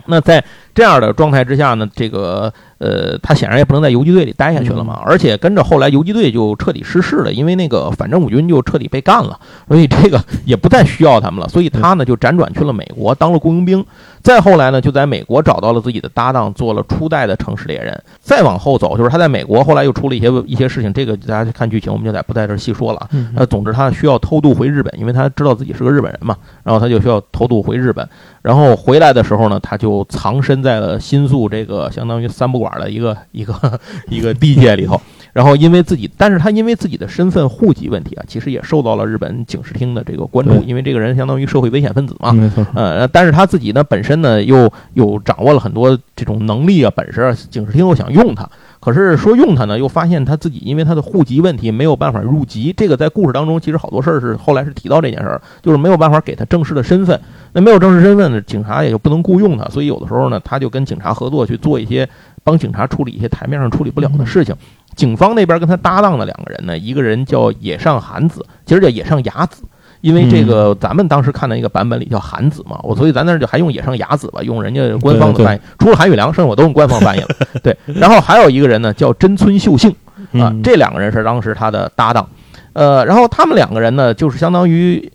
[0.07, 0.43] 那在
[0.75, 13.85] 这样的状态之下呢，这个呃，他显然也不能在游击队里待下去了嘛，而且跟着后来游击队就彻底失势了，因为那个反政府军就彻底被干了， 所以这个也不再需要他们了，所以他呢就辗转去了美国当了雇佣兵，
[14.23, 18.03] 再后来呢就在美国找到了自己的搭档，做了初代的城市猎人。
[18.21, 23.09] 再往后走，就是他在美国后来又出了一些一些事情，这个大家去看剧情我们就在不在这儿细说了啊。
[23.13, 28.09] 嗯呃，总之他需要偷渡回日本，因为他知道自己是个日本人嘛，然后他就需要偷渡回日本。
[28.41, 35.01] 然后回来的时候呢，他就藏身在了新宿这个相当于三不管的一个一个 一个地界里头。
[35.33, 42.33] 然后因为自己，但是他因为自己的身份户籍问题啊，其实也受到了日本警视厅的这个关注，因为这个人相当于社会危险分子嘛。
[42.33, 48.47] 没错，呃，但是他自己呢，本身呢又有掌握了很多这种能力啊、本事啊，警视厅又想用他，
[48.79, 52.75] 可是说用他呢，又发现他自己因为他的户籍问题没有办法入籍。
[52.77, 57.19] 这个在故事当中其实好多事儿是后来是提到这件事儿，就是没有办法给他正式的身份。
[57.55, 62.09] 那没有正式身份呢，警察也就不能雇佣他，所以有的时候呢，他就跟警察合作去做一些
[62.45, 64.55] 帮警察处理一些台面上处理不了的事情。
[64.95, 69.63] 警方那边跟他搭档的两个人呢，一个人叫野上寒子，其实叫野上雅子。
[70.03, 77.29] 因为这个，咱们当时看的一个版本里叫寒子嘛，我所以咱那儿就还用野上雅子吧，用人家官方的翻译，除了韩宇良，剩下我都用官方翻译了。
[77.63, 79.89] 对，然后还有一个人呢叫真村秀幸
[80.33, 82.29] 啊，嗯这两个人是当时他的搭档，
[82.73, 85.09] 呃，然后他们两个人呢，就是相当于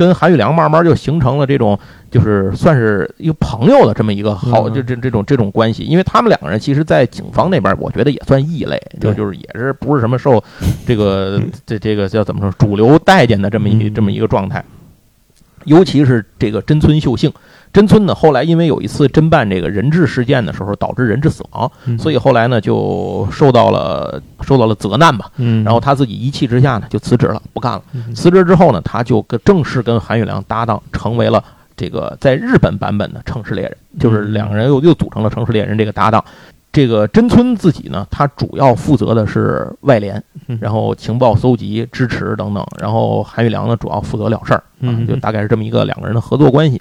[0.00, 1.78] 跟韩宇良慢慢就形成了这种，
[2.10, 10.42] 就是算是一个朋友的这么一个好，嗯就这这种这种关系，因为他们两个人其实，在警方那边，我觉得也算异类，就就是也是不是什么受
[10.86, 13.94] 这个这这个叫怎么说主流待见的这么一嗯。
[13.94, 14.64] 这么一个状态。
[15.66, 17.30] 尤其是这个真村秀幸，
[17.72, 25.30] 真村呢后来因为有一次侦办这个人质事件的时候，导致人质死亡，嗯所以后来呢就受到了受到了责难吧。
[25.36, 27.82] 嗯，然后他自己一气之下呢就辞职了，不干了。
[27.92, 31.42] 嗯辞职之后呢，他就跟正式跟韩宇良搭档，成为了
[31.76, 36.24] 这个在日本版本的城市猎人，就是两个人又又组成了城市猎人这个搭档。
[36.72, 42.64] 这个真村自己呢，他主要负责的是外联嗯，然后情报搜集、支持等等。
[42.80, 46.80] 然后韩宇良呢，主要负责了事儿，啊嗯，就大概是这么一个两个人的合作关系。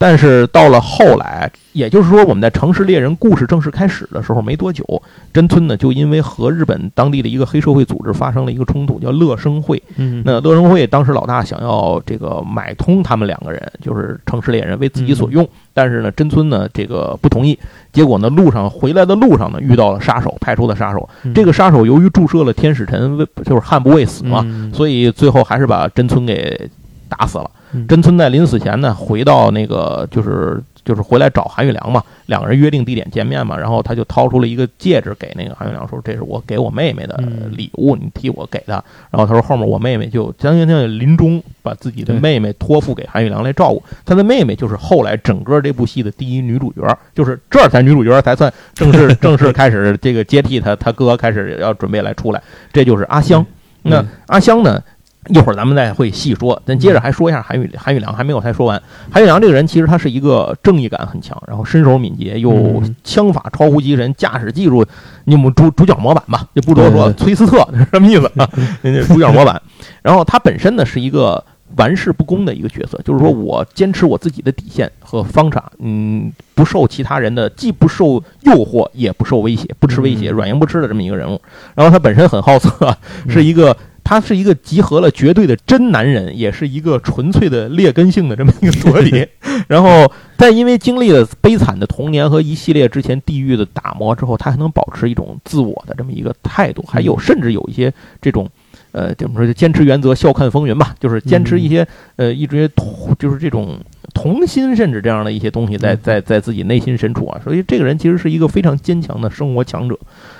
[0.00, 4.84] 但是到了后来，也就是说，我们在《城市猎人》故事正式开始的时候没多久，
[5.32, 9.82] 真村呢就因为和日本当地的一个黑社会组织发生了一个冲突，叫乐生会。
[9.96, 17.58] 嗯，那乐生会当时老大想要这个买通他们两个人，就是城市猎人为自己所用，但是呢，真村呢这个不同意。
[17.92, 21.08] 结果呢，路上回来的路上呢，遇到了杀手派出的杀手。
[21.34, 26.70] 这个杀手由于注射了天使尘，为就是悍不畏死嘛，所以最后还是把真村给
[27.08, 27.50] 打死了。
[27.88, 43.82] 真村在临死前呢，回到那个就是就是回来找韩玉良嘛，两个人约定地点见面嘛，然后他就掏出了一个戒指给那个韩玉良说：“这是我给我妹妹的礼物，你替我给她。”然后他说：“后面我妹妹就将将将临终，把自己的妹妹托付给韩玉良来照顾。
[44.06, 53.44] 他的妹妹就是后来整个这部戏的第一女主角，就是这才女主角才算正式 正式开始这个接替他他哥开始要准备来出来，这就是阿香。
[53.82, 54.82] 那阿香呢？”
[55.28, 58.80] 一会儿咱们再会细说，咱接着还说一下韩宇韩宇良，还没有太说完。
[59.10, 64.84] 韩宇良这个人其实他是一个正义感很强，然后身手敏捷，又枪法超乎其神，驾驶技术，
[65.24, 67.12] 你们主主角模板吧，就不多说。
[67.12, 68.48] 崔斯特 是什么意思啊？
[69.06, 69.60] 主角模板。
[70.02, 71.44] 然后他本身呢是一个
[71.76, 81.40] 玩世不恭的一个角色，就是说我坚持我自己的底线和方法，嗯，不受其他人的，既不受诱惑，也不受威胁，不吃威胁，软硬不吃的这么一个人物。
[81.74, 82.96] 然后他本身很好色，
[83.28, 83.76] 是一个。
[84.08, 89.28] 他是一个集合了绝对的真男人，也是一个纯粹的劣根性的这么一个佐理。
[89.66, 97.92] 然后，但因为经历了悲惨的童年和一系列之前地狱的打磨之后，他还能保持一种自我的这么一个态度，还有甚至有一些
[98.22, 98.48] 这种，
[98.92, 103.78] 呃，怎么说，坚持原则，笑看风云吧，就是坚持一些，呃，一直同，就是这种
[104.14, 107.38] 童心，甚至这样的一些东西，在在在自己内心深处啊。
[107.44, 109.98] 所以，这个人其实是一个非常坚强的生活强者，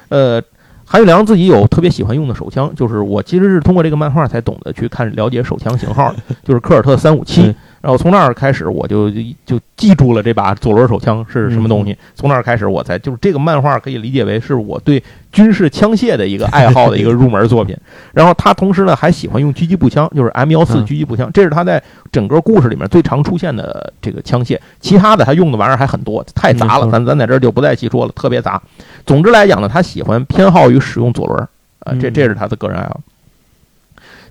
[0.08, 0.42] 呃。
[0.88, 7.54] 韩玉良自己有特别喜欢用的手枪，就是我其实是通过这个漫画才懂得去看了解手枪型号， 就是科尔特三五七。
[7.80, 9.08] 然后从那儿开始，我就
[9.46, 11.96] 就记住了这把左轮手枪是什么东西。
[12.16, 17.76] 从那儿开始，我才就是这个漫画可以理解为是我对军事枪械的一个爱好的一个入门作品。
[18.12, 24.58] 然后他同时呢还喜欢用狙击步枪，就是 M 幺四狙击步枪，这是他在整个故事里面最常出现的这个枪械。
[24.80, 28.60] 其他的他用的玩意儿还很多，太杂了，咱咱在这儿就不再细说了，特别杂。
[29.06, 31.48] 总之来讲呢，他喜欢偏好于使用左轮
[31.84, 33.00] 啊，这这是他的个人爱好。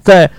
[0.01, 0.29] 在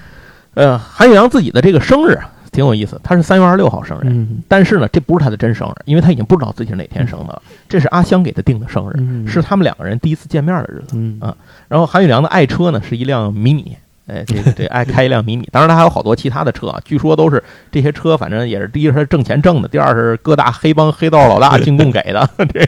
[0.52, 2.32] 呃韩宇阳自己的这个生日啊。
[2.50, 7.42] 挺有意思，他是三月二十六号生日，但是呢，这不是他的真生日，因为他已经不知道自己是哪天生的了。
[7.68, 11.36] 这是阿香给他定的生日，是他们两个人第一次见面的日子啊。
[11.68, 13.76] 然后韩宇良的爱车呢是一辆迷你。
[14.08, 16.80] 哎，这个这爱开一辆迷你，当然他还有好多其他的车啊。
[16.82, 22.26] 据说都是这些车，反正也是第一是挣钱挣的，第二是各大黑帮黑道老大进贡给的。
[22.48, 22.66] 这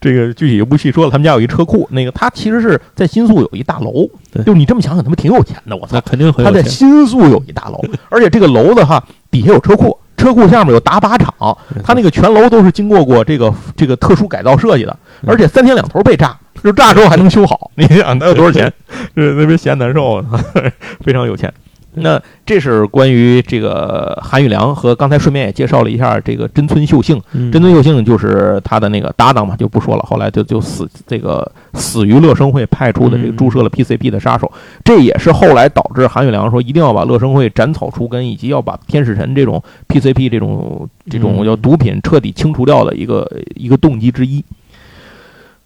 [0.00, 1.10] 这个具体就不细说了。
[1.10, 4.08] 他们家有一车库，那个他其实是在新宿有一大楼，
[4.44, 5.76] 就你这么想想，他们挺有钱的。
[5.76, 16.36] 我操，肯定他在新宿有一大楼， 而且这个楼子哈底下有车库，车库下面有打靶场，他那个全楼都是经过过这个这个特殊改造设计的，而且三天两头被炸。
[16.62, 18.72] 就炸之后还能修好，你想他有多少钱？
[19.14, 20.24] 是那边闲难受，
[21.00, 21.52] 非常有钱。
[21.94, 27.20] 那这是关于这个韩玉良和刚才顺便也介绍了一下这个真村秀幸。
[27.50, 30.02] 真村秀幸就是他的那个搭档嘛，就不说了。
[30.04, 34.50] 后来就就死这个死于乐生会派出的这个注射了 PCP 的杀手，
[34.84, 44.44] 这也是后来导致韩玉良说一定要把乐生会斩草除根，以及要把天使神这种 PCP 这种这种叫毒品彻底清除掉的一个一个动机之一。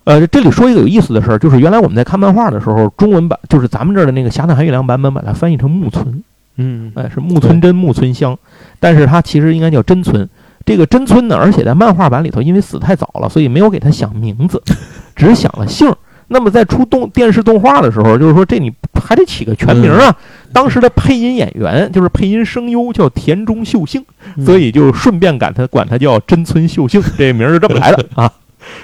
[0.05, 6.23] 呃，这里说一个有意思的事儿，就是原来我们在看漫画的时候，中文版就是咱们这儿的那个《侠胆韩月良》版本，把它翻译成木村，
[6.57, 8.39] 嗯，哎，是木村真、木村香，
[8.79, 10.29] 但是它其实应该叫真村。
[10.67, 14.63] 这个真村呢，而且在漫画版里头，因为死太早了，所以没有给他想名字，
[15.17, 15.91] 只想了姓。
[16.29, 20.15] 那么在出动电视动画的时候，就是说这你还得起个全名啊。
[20.53, 24.03] 当时的配音演员就是配音声优叫田中秀幸，
[24.45, 28.31] 所以就顺便管他管他叫真村秀幸，这名儿是这么来的啊。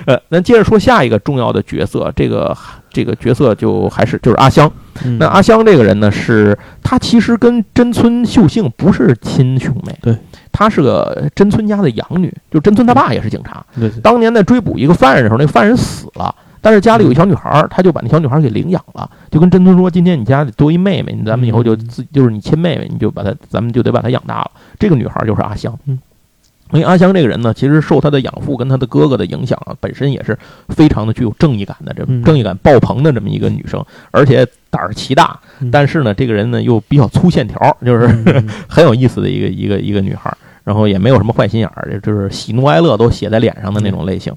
[0.07, 2.57] 呃，那接着说下一个重要的角色，这个
[2.91, 4.71] 这个角色就还是就是阿香。
[5.19, 10.17] 那阿香这个人呢，是她其实跟真村秀幸不是亲兄妹，对，
[10.53, 13.65] 她是个真村家的养女，就真村他爸也是警察。
[13.79, 25.79] 对，当年在追捕一个犯人的时候，那犯人死了，但是家里有一小女孩，他就把那小女孩给领养了，就跟真村说：“今天你家里多一妹妹，咱们以后就自就是你亲妹妹，你就把她，咱们就得把她养大了。”这个女孩就是阿香。
[25.87, 25.99] 嗯。
[26.73, 35.39] 因为阿香这个人呢，其实受他的养父跟他的哥哥的影响啊，本身也是非常的具有正义感的，这正义感爆棚的这么一个女生，而且胆儿奇大。
[35.73, 38.07] 但是呢，这个人呢又比较粗线条，就是
[38.69, 40.37] 很有意思的一个一个一个女孩。
[40.63, 44.33] 然后也没有什么坏心眼儿，就是喜怒哀乐都写在脸上的那种类型。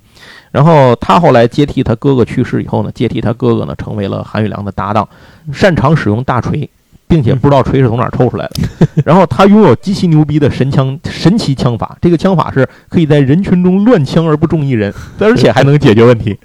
[0.51, 5.07] 然后他后来接替他哥哥去世以后呢，接替他哥哥呢成为了韩宇良的搭档，
[5.51, 6.67] 擅长使用大锤。
[7.13, 8.67] 并且不知道锤是从哪儿抽出来的。
[9.05, 16.35] 然后他拥有极其牛逼的神枪、神奇枪法，这个枪法是可以在人群中乱枪而不中一人，而且还能解决问题。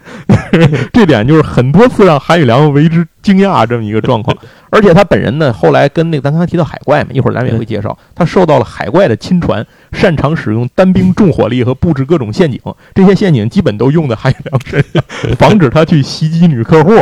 [0.92, 4.36] 这点就是很多次让韩宇良为之惊讶这么一个状况。
[4.70, 12.60] 而且他本人呢，后来跟那个咱刚才提到海怪嘛，一会儿咱们也会介绍，他受到了海怪的亲传，擅长使用单兵重火力和布置各种陷阱。
[12.94, 15.02] 这些陷阱基本都用在韩宇良身上，
[15.36, 16.92] 防止他去袭击女客户，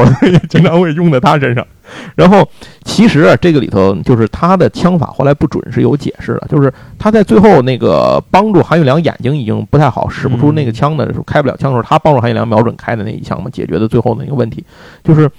[0.48, 1.66] 经常会用在他身上。
[2.14, 2.46] 然后，
[2.84, 14.64] 其实啊，这个里头就是他的枪法后来不准是有解释的，就是他在最后那个帮助韩玉良眼睛已经不太好，使不出那个枪的时候，开不了枪的时候，他帮助韩玉良瞄准开的那一枪嘛，解决的最后的那个问题，
[15.02, 15.30] 就是。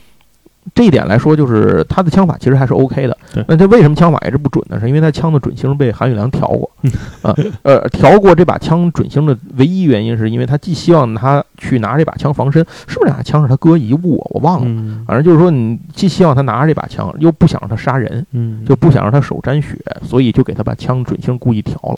[0.75, 3.17] 这一点来说，就是他的枪法其实还是 OK 的。
[3.47, 4.79] 那他为什么枪法一直不准呢？
[4.79, 6.69] 是因为他枪的准星被韩宇良调过，
[7.21, 14.17] 啊，呃，调过这把枪准星的唯一原因，是因为他既希望他去拿这把枪防身，是不是这把枪是他哥遗物？
[14.31, 18.25] 我忘了，反正就是说，你既希望他拿着这把枪，又不想让他杀人，
[18.65, 21.97] 就不想让他手沾血，所以就给他把枪准星故意调了。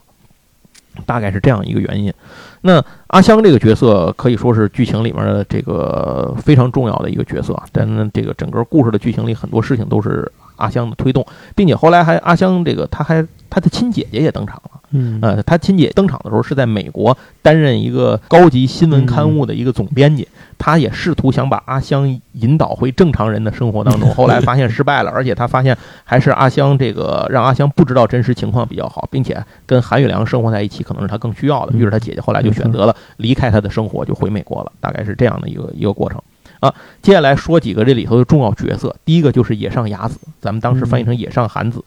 [1.05, 2.13] 大概是这样一个原因。
[2.61, 14.71] 那阿香这个角色可以说是剧情里面的这个非常重要的一个角色，但这个整个故事的剧情里很多事情都是阿香的推动，并且后来还阿香这个他还他的亲姐姐也登场了。
[14.91, 20.27] 嗯，呃，他亲姐登场的时候是在美国担任一个高级新闻刊物的一个总编辑，
[20.57, 36.19] 他也试图想把阿香引导回正常人的生活当中， 后来发现失败了，而且他发现还是阿香这个让阿香不知道真实情况比较好，并且跟韩宇良生活在一起可能是他更需要的，于是他姐姐后来就选择了离开他的生活，就回美国了，大概是这样的一个一个过程
[36.59, 36.73] 啊。
[37.03, 41.83] 接下来说几个这里头的重要角色，第一个就是野上雅子，咱们当时翻译成野上寒子。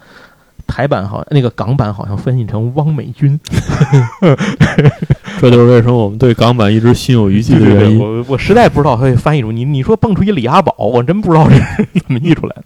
[0.72, 3.38] 台版好，那个港版好像翻译成汪美君，
[5.38, 7.98] 这就是为什么我们对港版一直心有余悸的原因。
[8.00, 11.60] 我我实在不知道他会翻译出你，你说蹦出一李阿宝，我真不知道是
[12.00, 12.64] 怎么译出来的。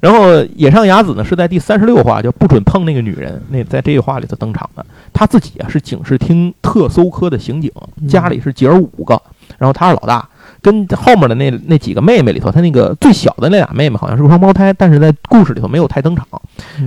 [0.00, 4.84] 然后野上雅子呢，是在第三十六话就不准碰那个女人，那在这个话里头登场的。
[5.14, 7.72] 他自己啊是警视厅特搜科的刑警，
[8.06, 9.18] 家里是姐儿五个，
[9.56, 10.28] 然后他是老大。
[10.66, 16.26] 跟后面的那那几个妹妹里头，她那个最小的那俩妹妹好像是双胞胎，但是在故事里头没有太登场。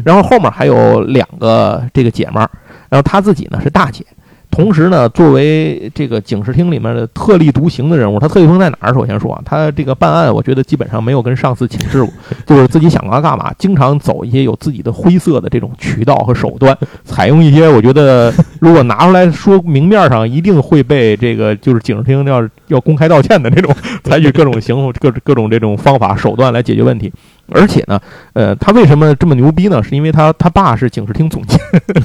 [0.04, 2.50] 然后后面还有两个这个姐们儿，
[2.90, 4.06] 然后她自己呢是大姐。
[4.52, 8.94] 同时呢，作为这个警视厅里面的特立独行的人物，他特立独行在哪儿？
[8.94, 12.12] 首先说啊，他这个办案，我觉得基本上没有跟上司请示过，
[12.46, 23.74] 就是自己想干嘛干嘛，经常走一些有自己的灰色的这种渠道和手段，采用一些我觉得如果拿出来说明面上一定会被这个就是警视厅要要公开道歉的这种，
[24.04, 27.14] 采取各种行各各种这种方法手段来解决问题。
[27.52, 28.00] 而且呢，
[28.34, 29.82] 呃，他为什么这么牛逼呢？
[29.84, 31.60] 是因为他他爸是警视厅总监，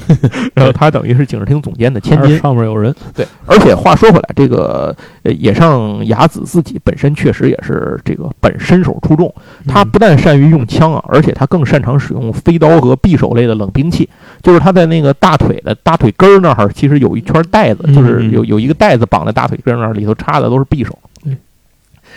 [0.53, 2.93] 然后他等于是警视厅总监的千金，上面有人。
[3.13, 9.33] 对，而且话说回来，这个呃野上雅子自己本身确实也是这个本身手出众，
[9.67, 14.09] 他不但善于用枪啊，而且他更擅长使用飞刀和匕首类的冷兵器。
[14.41, 20.97] 就是他在那个大腿的大腿根儿那儿，其实有一圈带子，就是有有一个带子绑在大腿根儿那儿，里头插的都是匕首。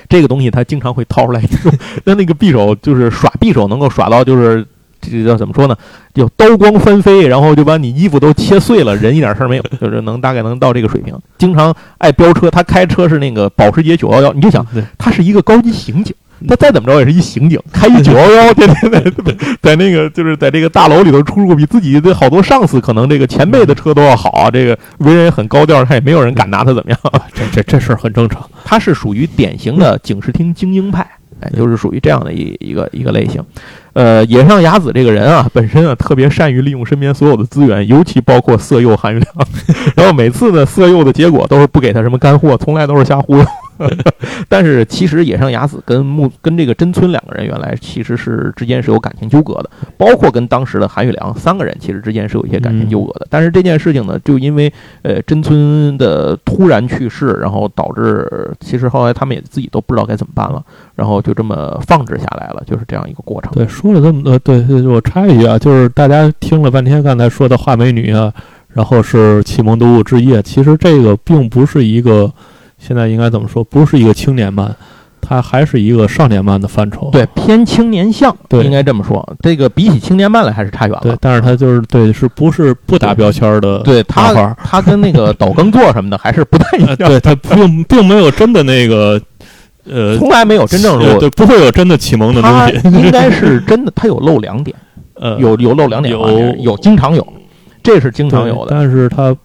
[0.09, 1.72] 这个东西他经常会掏出来用，
[2.04, 4.66] 那那个匕首就是耍匕首，能够耍到就是
[5.00, 5.76] 这叫怎么说呢？
[6.14, 11.14] 就刀光翻飞，然后就把你衣服都切碎了，人一点事儿没有， 就是能大概能到这个水平。
[11.38, 16.14] 经常爱飙车，他开车是那个保时捷九幺幺，你就想他是一个高级刑警。
[16.47, 19.03] 他再怎么着也是一刑警，开一九幺幺，天天在
[19.61, 24.51] 在那个就是在这个大楼里头出入，比自己的好多上司可能这个前辈的车都要好啊。
[24.51, 26.99] 这个为人很高调，他也没有人敢拿他怎么样。
[27.34, 28.49] 这这这事儿很正常。
[28.64, 31.07] 他是属于典型的警视厅精英派，
[31.41, 33.43] 哎，就是属于这样的一一个一个类型。
[33.99, 39.34] 呃，野上雅子这个人啊，本身啊特别善于利用身边所有的资源，尤其包括色诱韩玉良。
[39.96, 43.44] 然后每次呢，色诱的结果都是不给他什么干货，从来都是瞎忽悠。
[44.49, 53.26] 但是其实野上雅子跟木跟这个真村两个人原来其实是之间是有感情纠葛的，包括跟当时的韩玉良三个人其实之间是有一些感情纠葛的。
[53.30, 54.72] 但是这件事情呢，就因为
[55.03, 60.61] 呃真村的突然去世，然后导致其实后来他们也自己都不知道该怎么办了，
[60.96, 63.53] 然后就这么放置下来了，就是这样一个过程。
[63.53, 68.32] 对，说了这么多，对，我插一句啊，就是大家听了半天刚才说的画美女啊，
[68.68, 72.32] 然后是启蒙读物之夜，其实这个并不是一个。
[72.80, 73.64] 现在应该怎么说？
[73.64, 74.72] 不是一个青年漫，
[75.20, 77.11] 它还是一个少年漫的范畴。
[77.11, 79.36] 对，偏青年向，对，应该这么说。
[79.43, 81.01] 这个比起青年漫来，还是差远了。
[81.03, 83.80] 对，但是它就是对，是不是不打标签的？
[83.80, 86.95] 对，它它跟那个岛耕作什么的还是不太一样。
[87.11, 89.20] 对，它并并没有真的那个，
[89.91, 92.89] 呃，从来没有真正对，不会有真的启蒙的东西。
[92.99, 94.76] 应该是真的，它有漏两点，
[95.14, 97.26] 呃，有有漏两点，有有经常有，
[97.82, 98.68] 这是经常有的。
[98.70, 99.36] 但是它。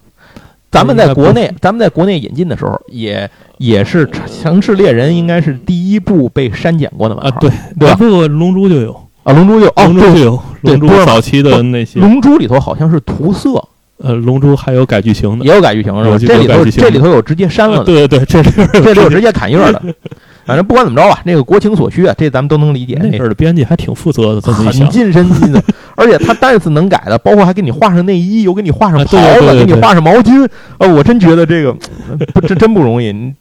[0.71, 3.29] 咱们在国内，咱们在国内引进的时候，也
[3.59, 4.07] 也是
[4.41, 7.39] 《城市猎人》应该是第一部被删减过的漫画。
[7.39, 7.95] 对，对吧？
[7.95, 8.91] 不，龙珠就有
[9.21, 13.63] 啊，龙珠就哦，龙珠就有龙珠早期的那些，龙珠里头好像是涂色，
[13.97, 16.09] 呃，龙珠还有改剧情的，也有改剧情是吧？
[16.09, 19.79] 有这里头这里头有直接删了的，啊对对对，这里这里有直接砍页的。
[20.45, 22.97] 反正不管怎么着吧，那个国情所需啊，这咱们都能理解。
[23.01, 25.63] 那阵儿的编辑还挺负责的，这么一很想，尽身心的，
[25.95, 30.47] 而且他单次能改的，包括还给你画上内衣，又给你画上啊袍子，给你画上毛巾。
[30.79, 31.69] 呃，我真觉得这个
[32.09, 33.33] 呃不真真不容易。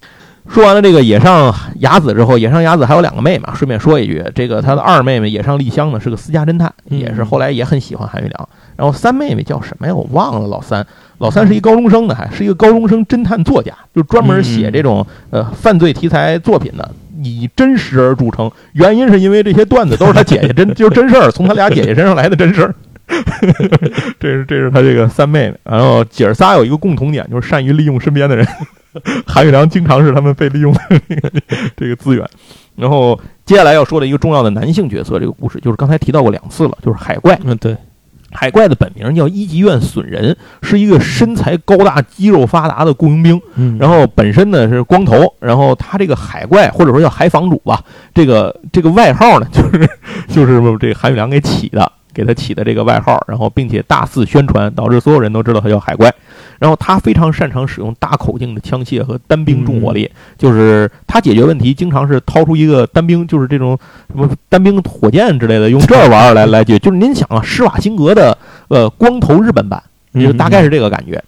[0.48, 3.54] 说完了这个野上雅子之后，野上雅子还有两个妹妹啊。
[3.56, 8.48] 顺便说一句，这个她的二妹妹野上丽香呢是个私家侦探，嗯也是后来也很喜欢韩玉良。
[8.76, 9.94] 然后三妹妹叫什么呀？
[9.94, 10.48] 我忘了。
[10.48, 10.84] 老三，
[11.22, 16.90] 老三是一高中生呢，还是一个高中生侦探作家，就专门写这种呃犯罪题材作品的。
[17.22, 22.74] 以真实而著称，原因是因为这些段子都是他姐姐真 就是真事儿，从他俩姐姐身上来的真事儿。
[24.18, 28.44] 这是这是他这个三妹妹，然后姐儿仨有一个共同点，就是善于利用身边的人。
[29.24, 31.30] 韩玉良经常是他们被利用的这个
[31.76, 32.28] 这个资源。
[32.74, 37.38] 然后接下来要说的一个重要的男性角色，这个故事就是刚才提到过两次了，就是海怪。
[37.44, 37.76] 嗯，对，
[38.32, 43.40] 海怪的本名叫一级院损人，是一个身材高大、肌肉发达的雇佣兵。
[43.54, 47.82] 嗯，然后本身呢是光头，然后他这个海怪或者说叫海房主吧，
[48.14, 49.88] 这个这个外号呢就是
[50.28, 56.12] 就是这个韩宇良给起的，给他起的这个外号，然后并且大肆宣传，导致所有人都知道他叫海怪。
[56.62, 60.08] 然后他非常擅长使用大口径的枪械和单兵重火力，
[60.38, 63.76] 就是他解决问题经常是掏出一个单兵，就是这种
[64.14, 66.78] 什么单兵火箭之类的，用这玩意儿来 来解决。
[66.78, 68.38] 就是您想啊，施瓦辛格的
[68.68, 69.82] 呃光头日本版，
[70.12, 71.20] 嗯就大概是这个感觉。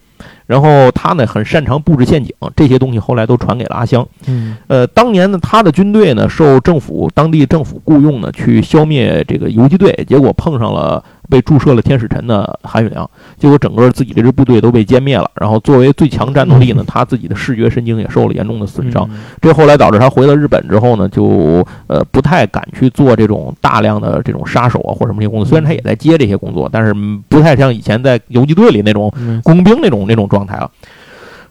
[0.47, 4.07] 然后他呢很擅长布置陷阱，这些东西后来都传给了阿香。
[4.27, 13.09] 嗯呃，当年呢，他的军队呢受政府当地政府雇佣呢去消灭这个游击队，结果碰上了被注射了天使尘的韩宇良，
[13.39, 15.31] 结果整个自己这支部队都被歼灭了。
[15.41, 19.09] 然后作为最强战斗力呢，他自己的视觉神经也受了严重的损伤。
[19.11, 25.45] 嗯这后来导致他回到日本之后呢，就呃不太敢去做这种大量的这种杀手啊或者什么这些工作。
[25.45, 30.71] 虽然他也在接这些工作，但是嗯不太像以前在游击队里那种嗯工兵那种那种状态了。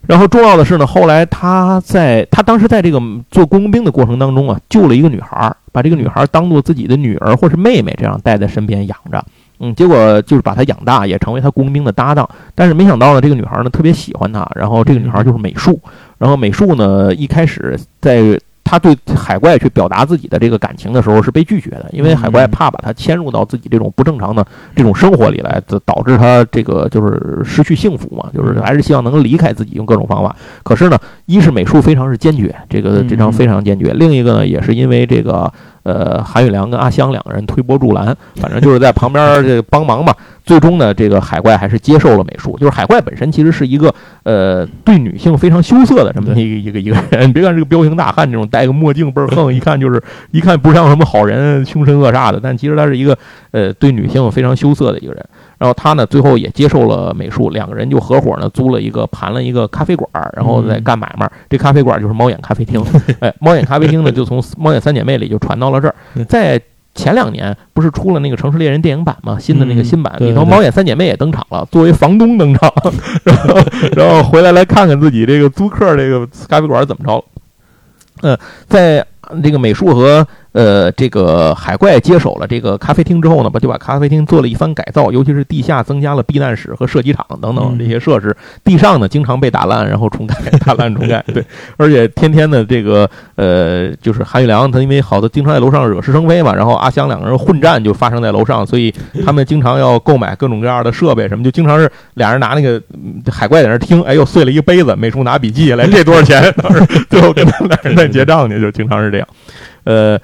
[0.06, 3.00] 然后重要的是呢，后来他在他当时在这个
[3.30, 9.24] 做工兵的过程当中啊，救了一个女孩儿，把这个女孩儿当做自己的女儿或是妹妹这样带在身边养着。
[9.64, 12.28] 嗯，结果就是把他养大，也成为他工兵的搭档。
[12.54, 15.80] 但是没想到呢，这个女孩呢特别喜欢他，然后这个女孩就是美术。
[16.18, 24.44] 然后美术呢一开始在他对海怪去表达自己的这个感情的时候是被拒绝的，因为海怪怕把他牵入到自己这种不正常的
[24.74, 30.34] 这种生活里来，导导致他这个就是失去幸福嘛，就是还是希望能够离开自己，用各种方法。
[30.62, 35.52] 可是呢，一是美术非常是坚决，这个这张非常坚决；另一个呢，也是因为这个
[35.82, 40.14] 呃韩宇良跟阿香两个人推波助澜，反正就是在旁边这个帮忙嘛。
[40.44, 42.56] 最终呢，这个海怪还是接受了美术。
[42.58, 43.92] 就是海怪本身其实是一个
[44.24, 47.26] 呃对女性非常羞涩的这么一个一个一个人。
[47.28, 52.38] 你别看这个彪形大汉，这种戴个墨镜倍儿横，一看就是一看不像什么好人，凶神恶煞的。
[52.42, 53.16] 但其实他是一个
[53.52, 55.24] 呃对女性非常羞涩的一个人。
[55.56, 61.30] 然后他呢，最后也接受了美术，两个人就合伙呢租了一个盘了一个咖啡馆，然后再干买卖。
[61.48, 62.84] 这咖啡馆就是猫眼咖啡厅。
[63.20, 65.94] 哎，猫眼咖啡厅呢，就从猫眼三姐妹里就传到了这儿，
[66.28, 66.60] 在。
[66.94, 69.36] 前两年不是出了那个《城市猎人》电影版吗？
[69.38, 72.72] 新的那个新版里头，猫眼三姐妹也登场了，作为房东登场，
[73.24, 73.60] 然后
[73.96, 77.24] 然后回来来看看自己这个租客这个咖啡馆怎么着。
[78.22, 78.38] 嗯，
[78.68, 79.04] 在
[79.42, 88.36] 这个美术和呃这个海怪接手了这个咖啡厅之后呢，把就把咖啡厅做了一番改造，尤其是地下增加了避难室和射击场等等这些设施。
[88.62, 91.24] 地上呢经常被打烂，然后重盖，打烂重盖。
[91.32, 91.44] 对，
[91.76, 98.94] 而且天天的这个呃就是韩宇良他因为好多经常在楼上惹是生非嘛，然后阿香两个人混战就发生在楼上，所以
[99.24, 102.80] 他们经常要购买各种各样的设备什么，就经常是俩人拿那个
[103.30, 106.42] 海怪在那听，哎呦碎了一杯子，美术拿笔记下来，这多少钱？
[107.10, 109.28] 最后跟他们俩人在结账去，就经常是这样。
[109.84, 110.18] 呃，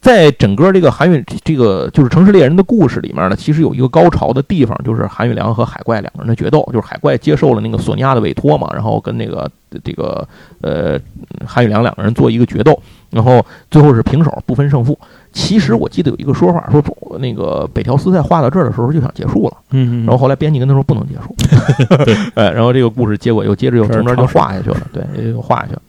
[0.00, 6.66] 在整个这个韩宇这个就是城市猎人的故事里面呢，其实有一个高潮的地方，就是韩宇良和海怪两个人的决斗。
[6.72, 9.50] 就是海怪接受了那个索尼娅的委托嘛，然后跟那个
[9.84, 10.26] 这个
[10.62, 10.98] 呃
[11.46, 12.80] 韩宇良两个人做一个决斗，
[13.10, 14.98] 然后最后是平手，不分胜负。
[15.32, 16.82] 其实我记得有一个说法，说
[17.18, 21.34] 那个北条司在画到这儿的时候就想结束了，嗯，然后后来编辑跟他说不能结束，
[22.04, 25.82] 对，哎，然后这个故事结果又接着又从那儿就画下去了，对，又画下去了。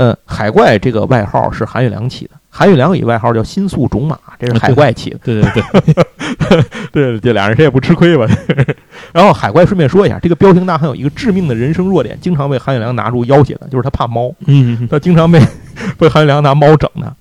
[0.00, 5.18] 嗯，海怪这个外号是韩玉良起的，韩玉良有一外号叫新宿种马，这是海怪起的。
[5.24, 8.24] 对对对， 对，这俩人谁也不吃亏吧？
[9.12, 14.32] 然后海怪顺便说一下，这个彪形大汉有一个致命的人生弱点，经常被韩玉良拿住要挟的，就是他怕猫。
[14.46, 15.40] 嗯，他经常被
[15.98, 17.12] 被韩玉良拿猫整的。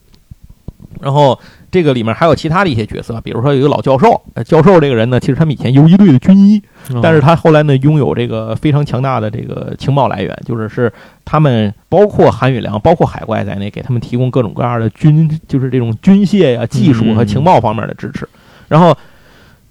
[0.99, 1.39] 然后
[1.71, 6.61] 这个里面还有其他的一些角色，比如说有一个老教授，教授这个人呢，其实他们以前游击队的军医，
[7.01, 10.91] 但是他后来呢拥有这个非常强大的这个情报来源，就是是
[11.25, 18.27] 他们包括韩宇良、包括海怪在内，给他们提供各种各样的军，就是这种军械呀、技术和情报方面的支持。
[18.67, 18.97] 然后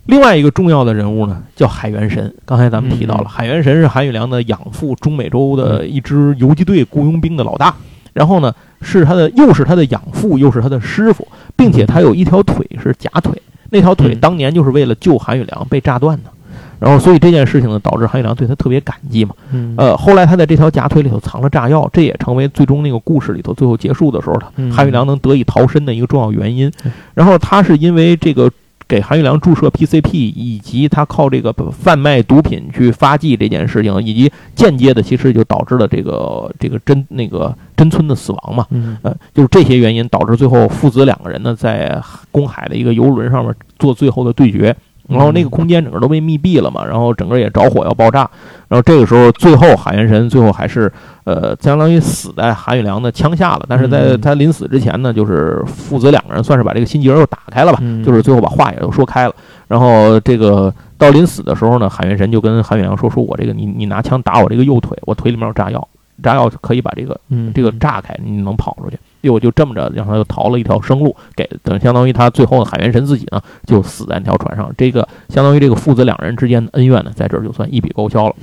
[0.07, 2.33] 另外一个重要的人物呢，叫海元神。
[2.45, 7.75] 刚才咱们提到了，嗯海元神是韩宇良的养父，中美洲的一支游击队雇佣兵的老大。
[8.13, 13.31] 然后呢，是他的又是他的养父，又是他的师傅，并且他有一条腿是假腿，
[13.71, 16.31] 那条腿嗯当年就是为了救韩宇良被炸断的。
[16.79, 19.35] 然后，所以这件事情呢，导致韩玉良对他特别感激嘛。
[19.53, 24.39] 嗯呃，后来他在这条假腿里头藏了炸药，这也成为最终那个故事里头最后结束的时候，
[24.71, 26.71] 韩玉良能得以逃生的一个重要原因。
[27.15, 28.51] 然后他是因为这个
[28.87, 38.67] 给韩玉良注射 PCP，以及他靠这个贩卖毒品去发迹这件事情，以及间接的其实就导致了这个这个真那个真村的死亡嘛。
[38.71, 42.01] 嗯呃，就是这些原因导致最后父子两个人呢在
[42.31, 44.77] 公海的一个游轮上面做最后的对决。
[45.09, 48.29] 然后那个空间整个都被密闭了嘛，然后整个也着火要爆炸，
[48.69, 50.93] 然后这个时候最后海元神最后还是
[51.25, 59.35] 呃相当于死在韩宇良的枪下了，但是在嗯他临死之前呢，就是父子两个人算是把这个心结又打开了吧，嗯就是最后把话也都说开了。
[59.69, 65.89] 然后这个到临死的时候呢，海元神就跟韩宇良说：“说我这个你你拿枪打我这个右腿，我腿里面有炸药，
[66.23, 74.73] 炸药可以把这个嗯这个炸开，你能跑出去。”又就这么着，让他又逃了一条生路，给等相当于他最后的海元神自己呢就死在那条船上。
[74.77, 78.35] 这个相当于这个父子两人之间的恩怨呢，在这儿就算一笔勾销了。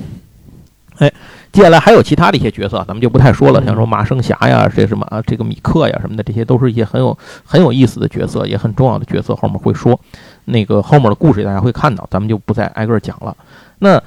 [1.00, 1.12] 哎，
[1.52, 10.00] 接下来还有其他的一些角色，咱们就不太说了，像说马生霞呀，这什么啊，这个米克呀什么的，这些都是一些很有很有意思的角色，也很重要的角色，后面会说。
[10.46, 13.36] 那个后面的故事大家会看到，咱们就不再挨个讲了。
[13.80, 14.02] 那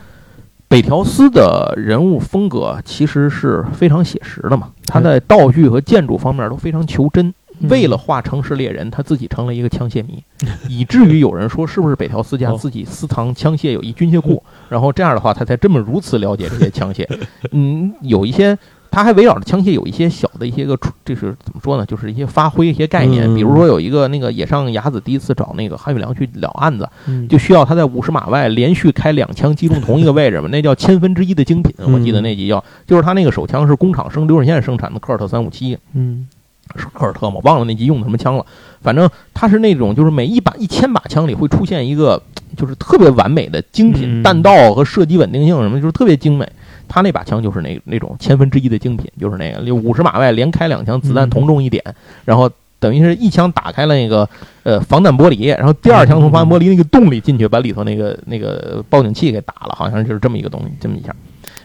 [0.68, 7.26] 北条司的人物风格其实是非常写实的嘛，他在道具和建筑方面都非常求真。
[7.28, 7.34] 嗯
[7.70, 10.22] 为了画城市猎人，他自己成了一个枪械迷，
[10.68, 17.08] 以至于有人说是不是北条司家哦自己私藏枪械有一军械库，然后这样的话他才这么如此了解这些枪械。
[17.52, 18.58] 嗯，有一些
[18.96, 21.84] 他还围绕着枪械有一些小的一些个出，这是怎么说呢？
[21.84, 36.26] 就是一些发挥一些概念，嗯比如说有一个那个野上雅子第一次找那个韩宇良去了案子，嗯就需要他在五十码外连续开两枪击中同一个位置嘛， 那叫千分之一的精品，我记得那集叫，就是他那个手枪是工厂生流水线生产的科尔特三五七，嗯
[36.74, 37.38] 是科尔特吗？
[37.44, 38.46] 忘了那集用的什么枪了。
[38.80, 42.22] 反正他是那种，就是每一把一千把枪里会出现一个，
[42.56, 46.48] 就是特别完美的精品，嗯弹道和射击稳定性什么，就是特别精美。
[46.88, 51.82] 他那把枪就是那那种千分之一的精品，就是那个五十码外连开两枪，子弹同中一点，
[52.24, 54.28] 然后等于是一枪打开了那个
[54.62, 61.14] 呃防弹玻璃，然后第二枪从防弹玻璃那个洞里进去，把里头那个那个报警器给打了，好像就是这么一个东西，这么一下，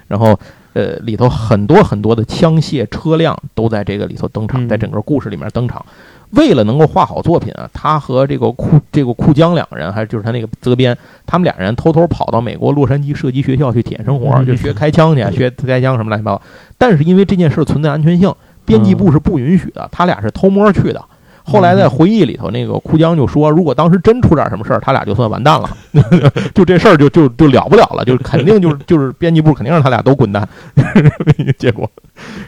[0.07, 0.39] 然后。
[0.73, 5.85] 呃，里头很多很多的枪械车辆都在这个里头登场，嗯在整个故事里面登场。
[6.31, 16.41] 为了能够画好作品啊，他和这个库这个库江两个人，还就是他那个责编，他们俩人偷偷跑到美国洛杉矶射击学校去体验生活，嗯就学开枪去，学开枪什么乱七八糟。
[16.77, 18.33] 但是因为这件事存在安全性，
[18.65, 21.03] 编辑部是不允许的，他俩是偷摸去的。
[21.43, 25.69] 后来在回忆里头，那个库江就说，如果当时真出点什么事儿，他俩就算完蛋了，
[26.53, 30.47] 就这事儿就就就了不了了，就肯定就是就是编辑部肯定让他俩都滚蛋，
[31.57, 31.89] 结果，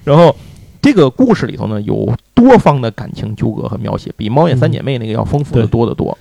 [0.04, 0.34] 然后
[0.84, 6.16] 这个故事里头呢有多方的感情纠葛和描写，比《猫眼三姐妹》那个要丰富的多得多。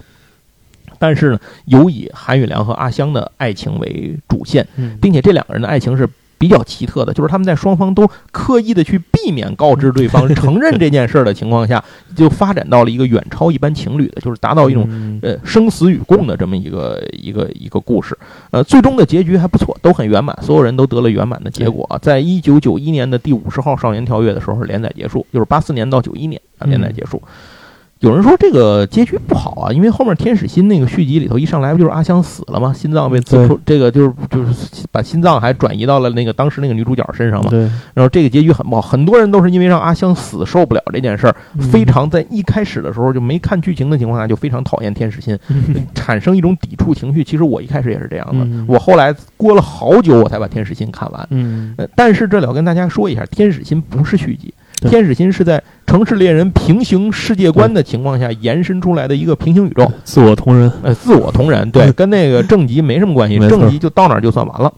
[1.01, 6.09] 但是呢，有以韩宇良和阿香的爱情为主线，嗯并且这两个人的爱情是
[6.43, 11.83] 比较奇特的，就是他们在双方都刻意的去避免告知对方 承认这件事儿的情况下，
[12.17, 18.19] 就发展到了一个远超一般情侣的，就是达到一种嗯呃生死与共的这么一个一个一个故事。
[18.51, 21.97] 呃，最终的结局还不错，都很圆满，所有人都得了圆满的结果啊。
[21.99, 27.23] 在一九九一年的第五十号少年条约的时候连载结束，就是八四年到九一年啊连载结束。
[28.03, 32.73] 有人说这个结局不好啊，因为后面天使心那个续集里头一上来不就是阿香死了吗？
[32.73, 37.49] 心脏被刺出，这个就是就是把心脏还转移到了那个当时那个女主角身上嘛。
[37.49, 37.61] 对，
[37.95, 45.39] 然后这个结局很不好，很多人都是因为让阿香死受不了这件事儿，嗯非常在一开始的时候就没看剧情的情况下就非常讨厌天使心，
[45.95, 47.23] 产生一种抵触情绪。
[47.23, 51.29] 其实我一开始也是这样的，嗯我后来过了好久我才把天使心看完。
[51.31, 54.55] 嗯呃，但是这里要跟大家说一下，天使心不是续集，对
[54.89, 59.91] 天使心是在城市猎人平行世界观的情况下延伸出来的一个平行宇宙。
[60.05, 61.93] 自我同人，呃，自我同人，对，嗯。
[61.93, 64.73] 跟那个正极没什么关系，正极就到哪儿就算完了。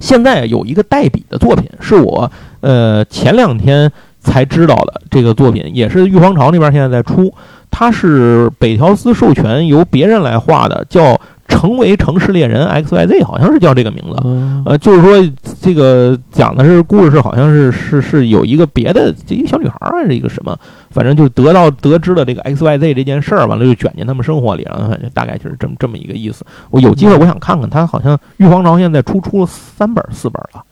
[0.00, 2.30] 现在有一个代笔的作品，是我
[2.60, 7.32] 呃前两天才知道的，这个作品也是玉皇朝那边现在在出，
[7.72, 11.14] 它是北条司授权由别人来画的，叫
[11.48, 14.20] 《成为城市猎人 X Y Z》，好像是叫这个名字。
[14.24, 20.56] 嗯呃，就是说这个讲的是故事，好像是是是有一个别的这一个小女孩儿还是一个什么，
[20.90, 26.44] 反正就得到得知了这个 X Y Z 这件事儿，完了就卷进他们生活里，然后反正大概就是这么这么一个意思。
[26.70, 30.62] 我有机会我想看看，他好像玉皇朝现在出出了三本儿四本儿了。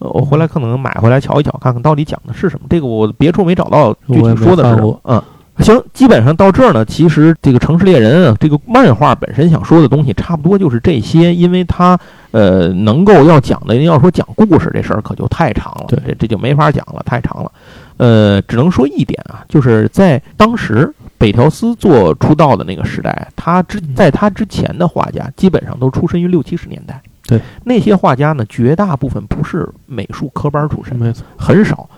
[0.00, 2.66] 呃，我回来可能买回来瞧一瞧，看看到底讲的是什么。
[2.68, 5.00] 这个我别处没找到具体说的是什么。
[5.04, 5.22] 嗯，
[5.64, 11.98] 行，基本上到这儿呢，其实这个《城市猎人》啊，这个漫画本身想说的东西差不多就是这些，因为它
[12.30, 17.50] 呃能够要讲的，要说讲故事这事儿可就太长了，对这这就没法讲了，太长了。
[17.96, 31.90] 呃，只能说一点啊，就是在当时北条司做出道的那个时代，他之在他之前的画家基本上都出身于六七十年代，对那些画家呢，绝大部分不是美术科班出身，没错，很少。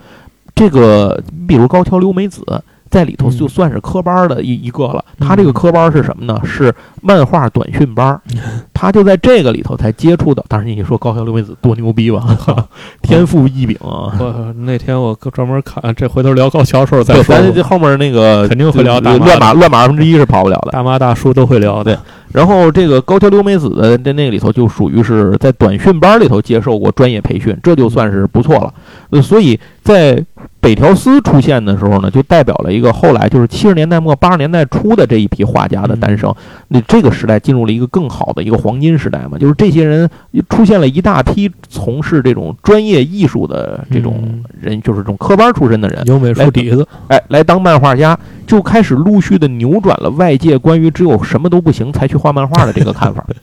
[0.55, 2.43] 这个，比如高桥留美子
[2.91, 5.03] 在里头嗯就算是科班的一一个了。
[5.17, 6.39] 他这个科班是什么呢？
[6.43, 6.71] 是
[7.01, 8.19] 漫画短训班。
[8.73, 10.43] 他就在这个里头才接触的。
[10.47, 12.25] 当然，你说高桥留美子多牛逼吧，
[13.01, 14.11] 天赋异禀啊！
[14.19, 17.35] 我那天我专门看，这回头聊高桥时候再，说。
[17.35, 20.71] 咱这后面那个肯定会聊大乱码乱码二分之一是跑不了的。
[20.71, 21.97] 大妈大叔都会聊的。
[22.33, 28.73] 然后这个高桥留美子的在那个里头就属于是在短训班里头接受过专业培训，这就算是不错了。
[29.11, 30.23] 呃，所以在
[30.59, 36.33] 北条司出现的时候呢，就代表了一个后来就是七十年代末八十年代初的这一批画家的诞生。
[36.67, 40.09] 那这个时代进入了一个更好的一个黄金时代嘛，就是这些人
[40.49, 53.25] 出现了一大批从事这种专业艺术的这种嗯人，就是这种科班出身的人，有美术底子，哎，来当漫画家，就开始陆续的扭转了外界关于只有什么都不行才去画漫画的这个看法。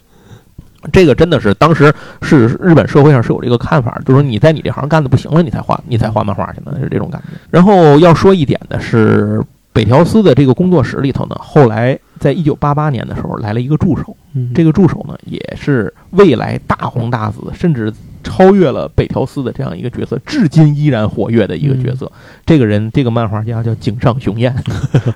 [0.92, 7.38] 这个真的是当时是日本社会上是有这个看法，就是说你在你这行干的不行了，你才画你才画漫画去呢，是这种感觉。
[7.50, 14.16] 然后要说一点的是，北条司的这个工作室里头呢，后来在一九八八年的时候来了一个助手，
[14.54, 17.92] 这个助手呢也是未来大红大紫，甚至
[18.28, 22.10] 超越了北条司的这样一个角色，至今依然活跃的一个角色。
[22.44, 24.54] 这个人，这个漫画家叫井上雄彦。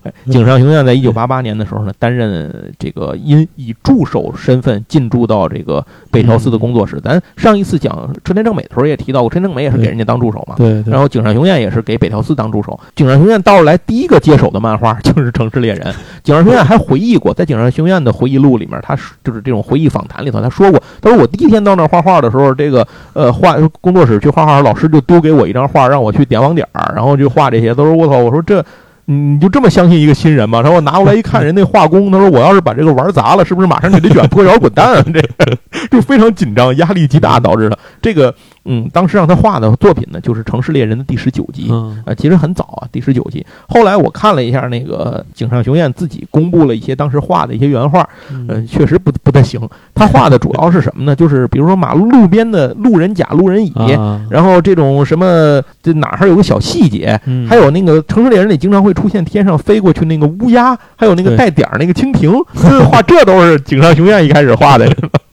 [0.02, 6.98] 哎 井上雄彦在一九八八年的时候呢，担任这个因以助手身份进驻到这个北条司的工作室。
[7.00, 7.92] 咱上一次讲
[8.24, 10.54] 春田正美的时候也提到过，春田正美也是给人家当助手嘛。
[10.56, 12.78] 对对然后井上雄彦也是给北条司当助手。
[12.96, 15.92] 井上雄彦到来第一个接手的漫画就是《城市猎人》。
[16.22, 27.74] 井上雄彦还回忆过，在井上雄彦的回忆录里面，他是就是这种回忆访谈里头，他说过，他说我第一天到那儿画画的时候，这个呃画工作室去画画，老师就丢给我一张画，让我去点网点儿，然后就画这些。
[27.74, 28.64] 他说我操，我说这。
[29.04, 30.62] 你就这么相信一个新人吗？
[30.62, 35.04] 他说我拿过来一看， 人那画工，他说我要是把这个玩砸了，是不是马上就得卷铺脚滚蛋啊？
[35.12, 35.58] 这个
[35.90, 37.76] 就非常紧张，压力极大导致的。
[38.00, 38.32] 这个
[38.64, 41.70] 嗯，当时让他画的作品呢，就是《城市猎人》的第十九集。
[41.70, 43.44] 啊呃，其实很早啊，第十九集。
[43.68, 49.60] 后来我看了一下那个井上雄彦自己公布了一些当时画的一些原画，嗯嗯、确实不不太行。
[49.94, 51.14] 他画的主要是什么呢？
[51.14, 64.86] 就是比如说马路路边的路人甲、路人乙，啊，然后这种什么这哪儿还有个小细节，嗯还有那个《城市猎人》里经常会出现天上飞过去那个乌鸦，还有那个带点儿那个蜻蜓，这画这都是井上雄彦一开始画的，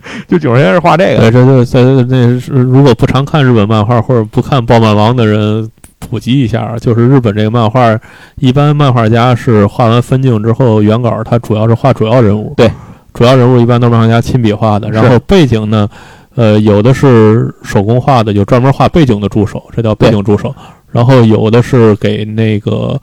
[0.27, 1.19] 就九十年代是画这个。
[1.19, 5.69] 对，这就在那是如果不常看日本漫画或者不看爆漫王的人。
[6.01, 7.99] 普及一下，就是日本这个漫画，
[8.37, 12.71] 一般漫画家是画完分镜之后，原稿他主要是画主要人物，对，
[13.13, 15.87] 主要人物一般都是漫画家亲笔画的，然后背景呢，
[16.35, 20.55] 呃，有的是手工画的，有专门画背景的助手，这叫背景助手，
[20.89, 22.99] 然后有的是给那个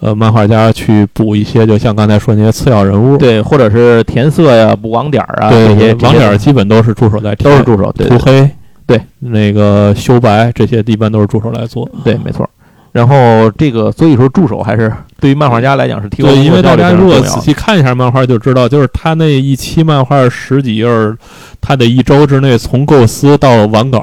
[0.00, 8.50] 呃漫画家去补一些，就像刚才说那些次要人物，对，或者是填色呀、补网点儿啊，对这些网点儿基本都是助手在填，都是助手，对涂黑，
[8.86, 11.88] 对，那个修白这些一般都是助手来做。
[12.04, 12.48] 对，没错。
[12.90, 14.90] 然后这个，所以说助手还是
[15.20, 21.16] 对于漫画家来讲是提高对，因为大家如果仔细看一下漫画就知道，就是他那一期漫画十几页儿，
[21.60, 24.02] 他得一周之内从构思到完稿，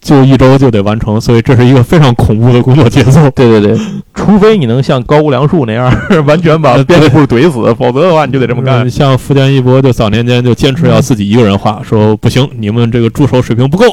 [0.00, 3.28] 就一周就得完成，所以这是一个非常恐怖的工作节奏。
[3.34, 3.78] 对对对，
[4.14, 5.92] 除非你能像高屋梁树那样
[6.24, 8.90] 完全把编辑部怼死，否则的话你就得这么干嗯。
[8.90, 13.84] 像福建一博就早年间就坚持要自己一个人画，说不行，你们这个助手水平不够，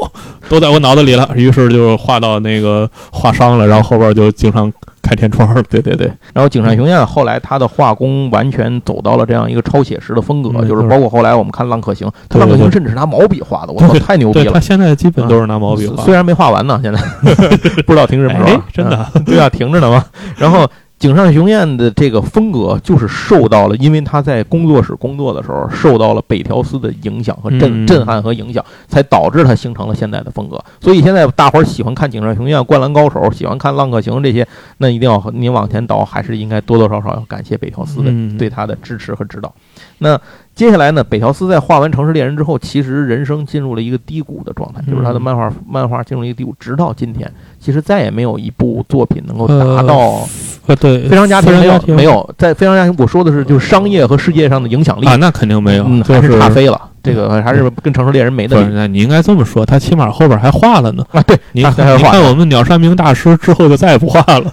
[0.47, 1.29] 都在我脑子里了。
[1.35, 4.71] 于是就画到那个画伤了，然后后边就经常
[5.05, 5.47] 开天窗。
[5.69, 14.51] 对对对，然后井上雄彦后来他的画工完全走到了这样一个超写实的风格，嗯就是包括后来我们看《浪客行》，他《浪客行》甚至是拿毛笔画的，我操，太牛逼了。
[14.51, 14.59] 他！
[14.59, 16.99] 现在基本都是拿毛笔画，虽然没画完呢，现在。
[17.85, 18.61] 不知道停什么时候哎。
[18.73, 19.05] 真的。
[19.13, 20.03] 嗯对啊，停着呢嘛。
[20.37, 20.67] 然后
[20.97, 30.59] 井上雄彦的这个风格，就是受到了，因为他在工作室工作的时候受到了北条司的影响和震嗯震撼和影响，才导致他形成了现在的风格。
[30.79, 39.53] 所以现在大伙儿喜欢看井上雄彦、灌篮高手，喜欢看浪客行这些，那一定要您往前倒，还是应该多多少少要感谢北条司的嗯对他的支持和指导。
[39.97, 40.19] 那
[40.55, 47.29] 接下来呢，北条司在画完《城市猎人》之后，其实人生进入了一个低谷的状态，就是他的嗯漫画漫画进入一个低谷，直到今天，
[47.59, 50.27] 其实再也没有一部作品能够达呃到
[50.67, 56.81] 呃，对，非常家庭没有没有在非常家庭，我说的是就是商业和世界上的影响力啊，那肯定没有，嗯，就还是差飞了。
[57.05, 61.05] 这个还是跟《城市猎人》没不是，得比那你应该这么说，他起码后边还画了呢。
[61.11, 61.21] 啊。
[61.23, 64.51] 对，你看我们鸟山明大师之后就再也不画了，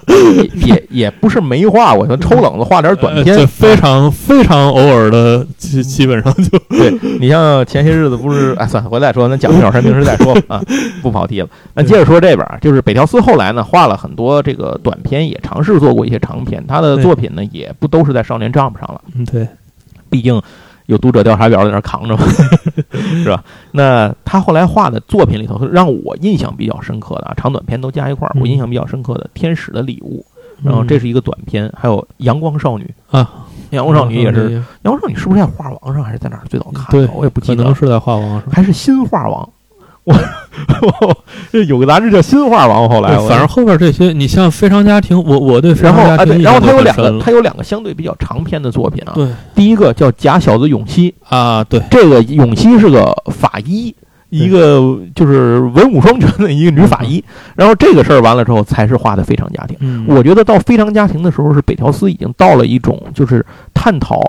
[0.55, 10.63] 也也也不是没画，我说抽冷子画点短片，非常非常偶尔的，基基本上就对你像前些日子不是，哎，算了，回来再说，咱讲鸟山明时再说啊，
[11.03, 11.49] 不跑题了。
[11.75, 19.47] 那接着说这边，就是北条司后来呢画了很多这个短片，也尝试做过一些长片，他的作品呢也不都是在少年 Jump 上了，嗯对，
[20.09, 20.41] 毕竟
[20.93, 22.25] 有读者调查表在那扛着嘛，
[23.25, 23.43] 是吧？
[23.73, 30.25] 那他后来画的作品里头，让我印象比较深刻的啊，长短片都加一块儿，我嗯印象比较深刻的《天使的礼物》，
[30.67, 33.29] 然后这是一个短片，还有《阳光少女》啊，
[33.71, 37.11] 阳光少女也是，嗯阳光少女是不是在画王上还是在哪儿最早看的？
[37.15, 38.43] 我也不记得了，可能是在画王上。
[38.51, 39.49] 还是新画王。
[40.05, 40.13] 我
[41.01, 41.17] 我
[41.53, 49.13] 这有个杂志叫新画王，后来对，我反正后边这些，你像《非常家庭》，我我对《非常家庭》然后他有两个，他有两个相对比较长篇的作品啊。
[49.15, 53.95] 对第一个叫《假小子永熙》，啊，对，这个永熙是个法医，
[54.29, 57.23] 一个就是文武双全的一个女法医。
[57.55, 59.77] 然后这个事儿完了之后，才是画的非常家庭。
[59.81, 64.21] 嗯，我觉得到非常家庭的时候，是北条司已经到了一种就是探讨。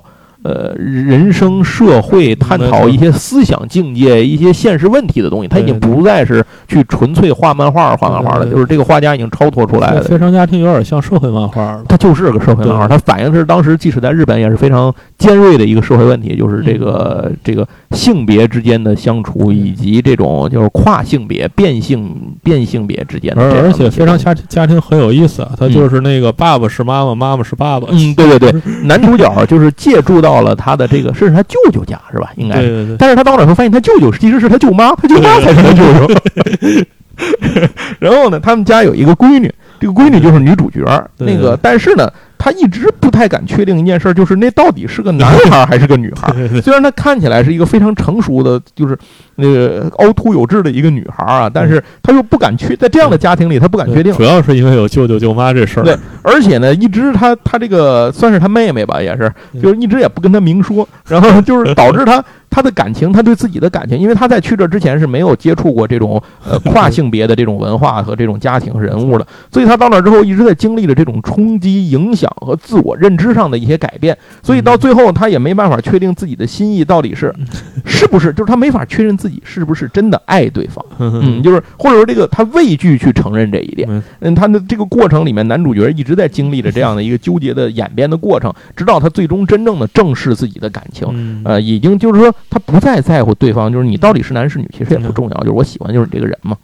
[0.44, 10.02] 呃，人生、社会探讨一些思想境界、一些现实问题的东西，他已经不再是去纯粹画漫画、画漫画了，就是这个画家已经超脱出来了。
[10.04, 11.84] 非常家庭有点像社会漫画了。
[11.88, 27.88] 它就是个社会漫画，它反映的是当时即使在日本也是非常尖锐的一个社会问题，就是这个、这个性别之间的相处，以及这种就是跨性别、变性变性别之间而且非常家家庭很有意思啊，他嗯就是那个爸爸是妈妈，妈妈是爸爸。
[27.92, 32.32] 嗯，对对对， 男主角就是借助到了他的这个，是他舅舅家是吧？
[32.36, 32.56] 应该
[32.98, 36.86] 但是他到那时候发现他舅舅其实是他舅妈，他舅妈才是他舅舅。
[38.00, 40.84] 然后呢，他们家有一个闺女，这个闺女就是女主角。
[41.18, 42.12] 那个，但是呢，
[42.44, 46.30] 他一直不太敢确定一件事儿，就是那到底是个男孩儿还是个女孩
[46.60, 48.98] 虽然他看起来是一个非常成熟的，就是
[49.36, 54.24] 那个凹凸有致的一个女孩儿啊，但是他又不敢确，在这样的家庭里，他不敢确定主。
[54.24, 55.84] 要是因为有舅舅舅妈这事儿。
[55.84, 62.22] 对而且呢，一直他他这个算是他妹妹吧，也是，嗯就是一直也不跟他明说，然后就是导致她
[62.54, 77.34] 她的感情，他对自己的感情，因为他在去这之前是没有接触过这种呃 跨性别的这种文化和这种家庭人物的，所以他到那之后一直在经历着这种冲击、影响和自我认知上的一些改变，所以到最后他也没办法确定自己的心意到底是
[77.86, 83.88] 是不是，就是他没法确认自己是不是真的爱对方， 嗯，就是或者说这个他畏惧去承认这一点。
[83.90, 84.04] 嗯。
[84.20, 91.08] 嗯，他的这个过程里面，男主角一直在经历着这样的一个纠结的演变的过程，直到他最终真正的正视自己的感情。
[91.12, 91.42] 嗯。
[91.44, 96.56] 呃，已经就是说，他不再在乎对方，就是你到底是男是女，其实也不重要，就是我喜欢就是你这个人嘛。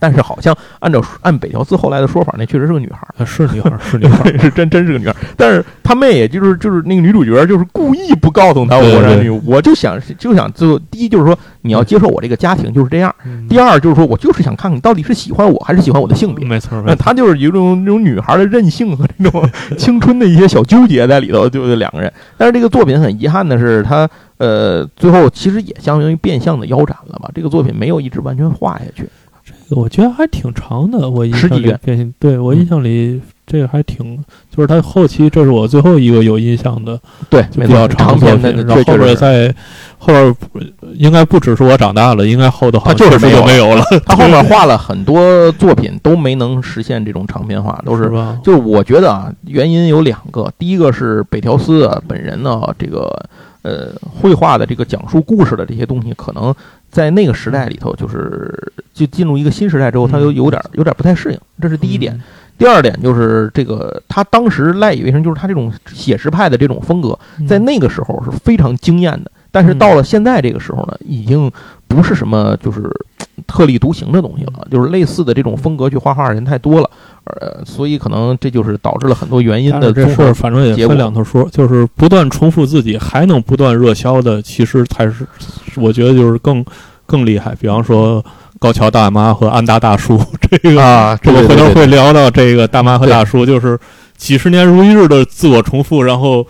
[0.00, 4.32] 但是好像按照按北条司后来的说法，那确实是个女孩儿，啊是女孩儿，是女孩儿。
[4.40, 5.16] 是真真是个女孩儿。
[5.36, 16.42] 但是他妹也就是就是那个女主角，就是故意不告诉他我是女，我就想就想就第一就是说你要接受我这个家庭就是这样，嗯第二就是说我就是想看看你到底是喜欢我还是喜欢我的性别。
[16.46, 16.96] 没错，那没错。
[16.96, 22.10] 她就是有一种那种女孩的任性和那种青春的一些小纠结在里头，就是两个人。
[22.38, 24.08] 但是这个作品很遗憾的是，它
[24.42, 27.30] 呃最后其实也相当于变相的腰斩了吧？
[27.32, 29.08] 这个作品没有一直完全画下去。
[29.44, 31.72] 这个我觉得还挺长的，我印象里
[32.18, 34.18] 对我嗯印象里这个还挺，
[34.50, 36.98] 就是他后期这是我最后一个有印象的
[37.30, 39.16] 对，就比较没错，长篇的品，然后后边。
[39.16, 39.54] 在
[39.98, 40.36] 后边
[40.94, 48.38] 应该不只是我长大了，应该后头他就是没有没有了，他后面画了很多作品都没能实现这种长篇化，都是是吧？
[48.42, 53.10] 就是我觉得啊，原因有两个，第一个是北条司啊本人呢，这个
[53.62, 56.54] 呃绘画的这个讲述故事的这些东西，可能
[56.90, 62.20] 在那个时代里头，就是就进入一个新时代之后，他就有点有点不太适应，这是第一点。
[62.58, 71.50] 第二点就是这个他当时赖以为生，就是他这种写实派的这种风格，嗯，在那个时候是非常惊艳的，但是到了现在这个时候呢，已经
[71.88, 72.88] 不是什么就是
[73.46, 76.90] 特立独行的东西了，就是类似的这种风格去画画的人太多了，
[77.24, 85.26] 呃，所以可能这就是导致了很多原因的这事儿反正也分两头说，就是不断重复自己还能不断热销的，其实才是
[85.76, 86.64] 我觉得就是更
[87.06, 87.54] 更厉害。
[87.54, 88.24] 比方说
[88.58, 90.20] 高桥大妈和安达大叔，
[90.50, 93.78] 这个啊，这个回头会聊到这个大妈和大叔，就是
[94.16, 96.46] 几十年如一日的自我重复，然后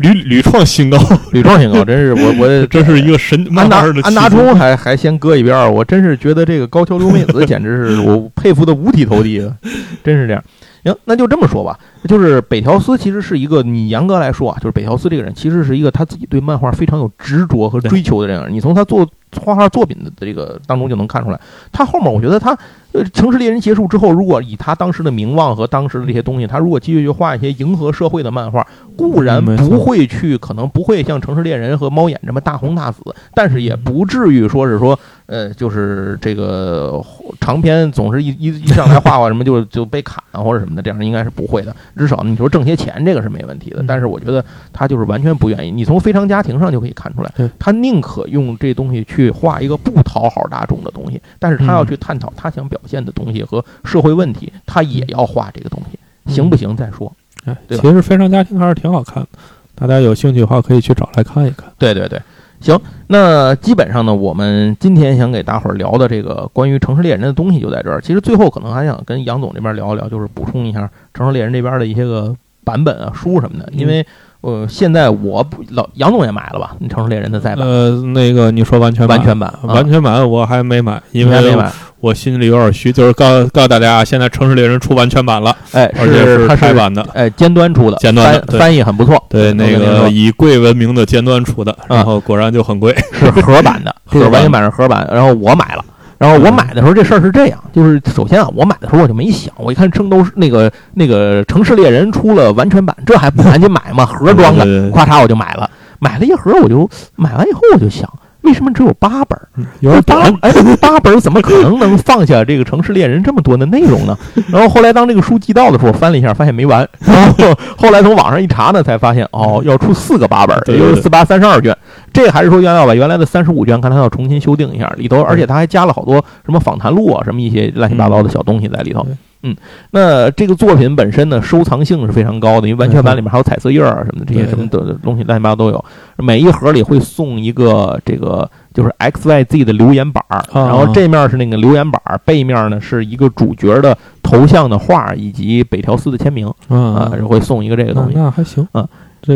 [0.00, 0.98] 屡屡创新高，
[1.32, 9.54] 屡创新高，真是我我这是一个神安达的安达充还还先搁一边儿，我真是觉得这个高桥留美子简直是我佩服的五体投地啊，
[10.02, 10.42] 真是这样。
[10.82, 11.78] 行，那就这么说吧，
[12.08, 18.46] 就是北条司其实是一个，你严格来说啊，就是北条司这个人其实是一个他自己对漫画非常有执着和追求的人。
[18.50, 19.06] 你从他做
[19.38, 21.38] 画画作品的这个当中就能看出来，
[21.70, 22.56] 他后面我觉得他
[22.92, 28.66] 呃《城市猎人》结束之后，如果以他当时的名望和当时的这些东西，他如果继续去画一些迎合社会的漫画，
[28.96, 33.00] 固然不会去，可能不会像《城市猎人》和《猫眼》这么大红大紫，
[33.34, 34.98] 但是也不至于说是说
[35.30, 37.00] 呃，就是这个
[37.40, 41.72] 长篇总是一一一上来画画什么就 就被砍了或者什么的，这样应该是不会的。
[41.96, 45.70] 至少你说挣些钱这个是没问题的，嗯但是我觉得他就是完全不愿意。
[45.70, 57.12] 你从非常家庭上就可以看出来，他宁可用这东西去画一个不讨好大众的东西，但是他要嗯去探讨他想表现的东西和社会问题，他也要画这个东西，嗯行不行再说。
[57.44, 59.38] 哎，其实《非常家庭》还是挺好看的，
[59.76, 61.70] 大家有兴趣的话可以去找来看一看。
[61.78, 62.20] 对对对，
[62.60, 68.00] 行，那基本上呢，我们今天想给大伙儿聊的这个关于《城市猎人》的东西就在这儿。
[68.00, 70.82] 其实最后可能还想跟杨总这边聊一聊，就是补充一下
[71.12, 74.06] 《城市猎人》这边的一些个版本啊、书什么的，因为。
[74.42, 76.74] 呃，现在我不老杨总也买了吧？
[76.88, 81.54] 《城市猎人》的再版、呃，那个你说完全版完全版，啊完全版我还没买，因为？
[82.00, 87.06] 我心里有点虚，就是告告诉大家，现在《城市猎人》出完全版了，哎，而且是它是台版的。
[87.12, 89.22] 哎尖端出的，尖端的翻翻译很不错。
[89.28, 92.96] 对，那个以贵闻名的尖端出的，然后果然就很贵。
[93.12, 95.06] 是盒版的，盒完全版是盒版。
[95.12, 95.84] 然后我买了，
[96.20, 104.04] 然后我买的时候这事儿是这样，就是首先啊，我买的时候我就没想，我一看圣斗士那个那个城市猎人出了完全版，这还不赶紧买吗？
[104.04, 108.06] 盒装的，对对对咵嚓我就买了，买了一盒我就买完以后我就想。
[108.42, 109.38] 为什么只有八本？
[109.80, 110.50] 有八哎，
[110.80, 114.16] 八本怎么可能能放下这个城市猎人这么多的内容呢？
[114.50, 116.88] 然后后来当这个书寄到的时候，我翻了一下，发现没完。
[117.00, 121.76] 然后后来从网上一查呢，才发现哦，要出四个八本也就是四八三十二卷。
[122.12, 129.06] 这还是说要要把原来的三十五卷，看它要重新修订一下里头，而且它还加了好多什么访谈录啊，什么一些乱七八糟的小东西在里头。
[129.42, 129.56] 嗯，
[129.92, 135.82] 那这个作品本身呢，收藏性是非常高的，因为完全版里面还有彩色页儿啊什么的这些什么的东西乱七八糟都有。
[136.18, 148.12] 每一盒里会送一个这个就是 X Y Z 的留言板儿，啊然后这面是那个留言板儿，背面呢是一个主角的头像的画以及北条司的签名啊，啊，会送一个这个东西。
[148.14, 148.86] 那还行啊。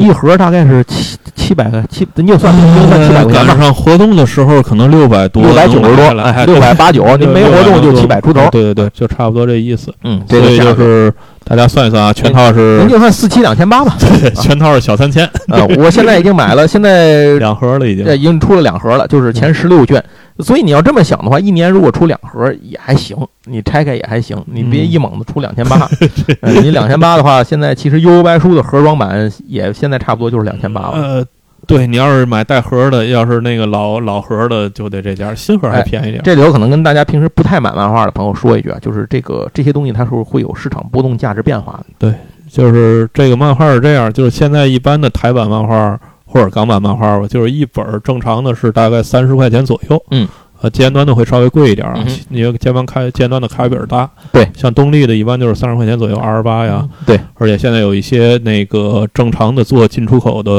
[0.01, 8.49] 这一盒大概是七七百个七，你就算你就算七百块钱吧，赶上活动的时候可能六百多，六百九十多，能买下来哎，六百八九，您没活动就七百出头。
[8.51, 9.92] 对对对，就差不多这意思。
[10.03, 11.12] 嗯，所以就是
[11.45, 13.97] 大家算一算啊，全套是您就算四七两千八吧。
[14.40, 18.16] 全套是小三千，啊，我现在已经买了，现在两盒了已经呃。
[18.16, 20.03] 已经出了两盒了，就是前十六卷。
[20.39, 25.89] 所以你要这么想的话，一年如果出两盒也还行，你拆开也还行，你别嗯一猛子出两千八。
[26.43, 30.91] 呃你两千八的话，现在其实悠悠白书的盒装版也现在差不多就是两千八了。
[30.93, 31.26] 呃，
[31.66, 36.20] 对你要是买带盒的，要是那个老老盒的，就得这价，新盒还便宜点。
[36.24, 41.87] 这里头可能跟大家平时不太买漫画的朋友说一句啊，就是这个这些东西它是会有市场波动、价值变化的。
[41.99, 42.14] 对
[42.51, 45.99] 就是这个漫画是这样，就是现在一般的台版漫画
[46.35, 50.05] 或者港版漫画吧，就是一本正常的是大概三十块钱左右。
[50.11, 50.28] 嗯。
[50.61, 60.51] 呃，尖端的会稍微贵一点啊嗯哼，你要尖端开尖端的开比尔大，对，像东立的一般就是三十块钱左右，二十八呀，对，而且现在有一些那个正常的做进出口的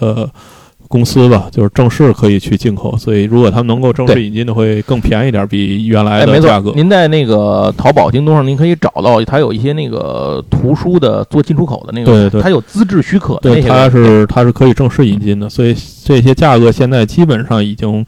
[0.00, 0.28] 呃
[0.90, 13.88] 公司吧，就是正式可以去进口，所以如果他们能够正式引进的，会更便宜点，比原来的价格。，您在那个淘宝、京东上，您可以找到它有一些那个图书的做进出口的那个，对对它有资质许可的对，那些它。
[13.88, 18.04] 是它是可以正式引进的，所以这些价格现在基本上已经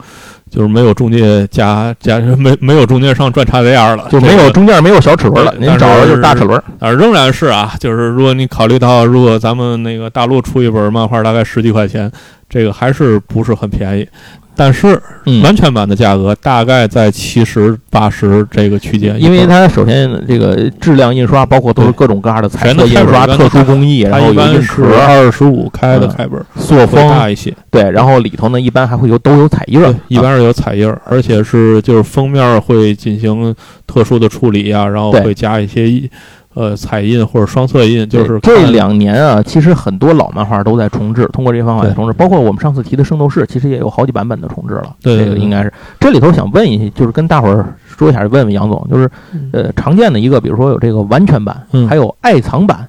[0.54, 6.62] 就是没有中介加加 没没有中介商赚差 VR 了，就没有中间没有小齿轮了，您找的就是大齿轮。
[6.78, 12.12] 啊，仍然是啊，就是如果你考虑到，如果咱们那个大陆出一本漫画大概十几块钱，
[12.50, 14.06] 这个还是不是很便宜。
[14.54, 26.14] 但是嗯，完全版的价格大概在七十八十这个区间，因为它首先这个质量印刷，包括都是各种各样的彩全都色印刷、特殊工艺，然后一般是二十五开的嗯。
[26.16, 27.08] 开本儿，塑封。
[27.08, 27.52] 大，一些。
[27.70, 29.92] 对，然后里头呢一般还会有都有彩印儿。
[29.92, 33.54] 对，，一般是有彩印儿，而且是就是封面会进行
[33.86, 35.88] 特殊的处理啊，然后会加一些
[36.54, 44.94] 呃彩印或者双色印，就是这两年啊，其实很多老漫画都在重置，通过这些方法在重置，包括我们上次提的《圣斗士》，其实也有好几版本的重置了。
[45.02, 45.26] 对对对。
[45.26, 45.72] 这个应该是。
[45.98, 49.10] 这里头想问一下，就是跟大伙儿说一下，问问杨总，就是
[49.52, 51.88] 呃常见的一个，比如说有这个完全版，嗯。
[51.88, 52.86] 还有爱藏版，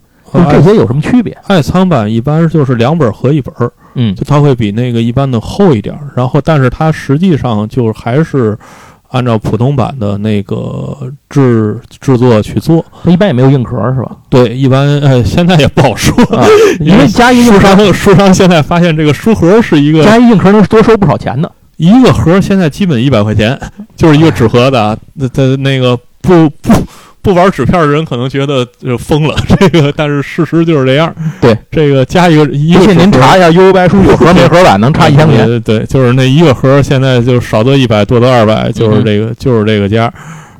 [0.51, 1.37] 这些有什么区别？
[1.47, 4.13] 爱藏版一般就是两本合一本儿，嗯。
[4.15, 8.57] 就它会比那个一般的厚一点儿，然后但是它实际上就还是
[9.13, 10.97] 按照普通版的那个
[11.29, 12.83] 制制作去做。
[13.03, 14.11] 它一般也没有硬壳是吧？
[14.27, 16.45] 对，一般呃现在也不好说，啊，
[16.81, 21.49] 因为加一硬书壳，商 书商现在发现这个书盒是一个加一硬壳能多收不少钱呢。
[21.77, 23.59] 一个盒，现在基本一百块钱，
[23.95, 26.73] 就是一个纸盒的啊，那它那个不不
[27.23, 31.11] 不玩纸片的人可能觉得就疯了， 这个但是事实就是这样。
[31.41, 35.61] 对，这个加一个一个您查一下 U 白书有盒没盒版，能差一千块钱。
[35.61, 40.13] 对就是那一个盒，现在就少得一百，多得二百，就是嗯这个，就是这个价。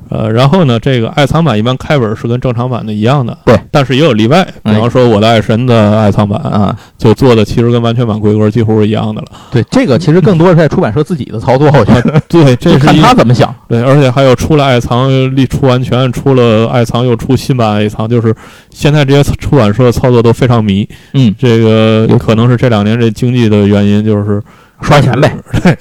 [0.09, 9.27] 呃，然后呢，这个爱藏版一般开本是跟正常版的一样的，对，但是也有例外，比哎方说我的爱神的爱藏版啊，就做的其实跟完全版规格几乎是一样的了。
[9.51, 13.53] 对，这个其实更多是在出版社自己的操作，我觉得， 对，这是看他怎么想。
[13.67, 18.35] 对，而且还有出了爱藏立出完全，出了爱藏又出新版爱藏，就是
[18.69, 20.87] 现在这些出版社操作都非常迷。
[21.13, 24.41] 嗯，这个可能是这两年这经济的原因，就是
[24.81, 25.35] 刷钱呗。
[25.63, 25.77] 对，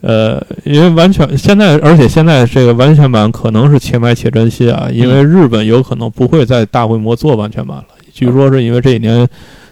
[0.00, 7.84] 呃，因为完全现在，而且现在这个完全版可能是且买且珍惜啊，因为日本有可能不会再大规模做完全版了。
[8.12, 9.28] 据说是因为这几年，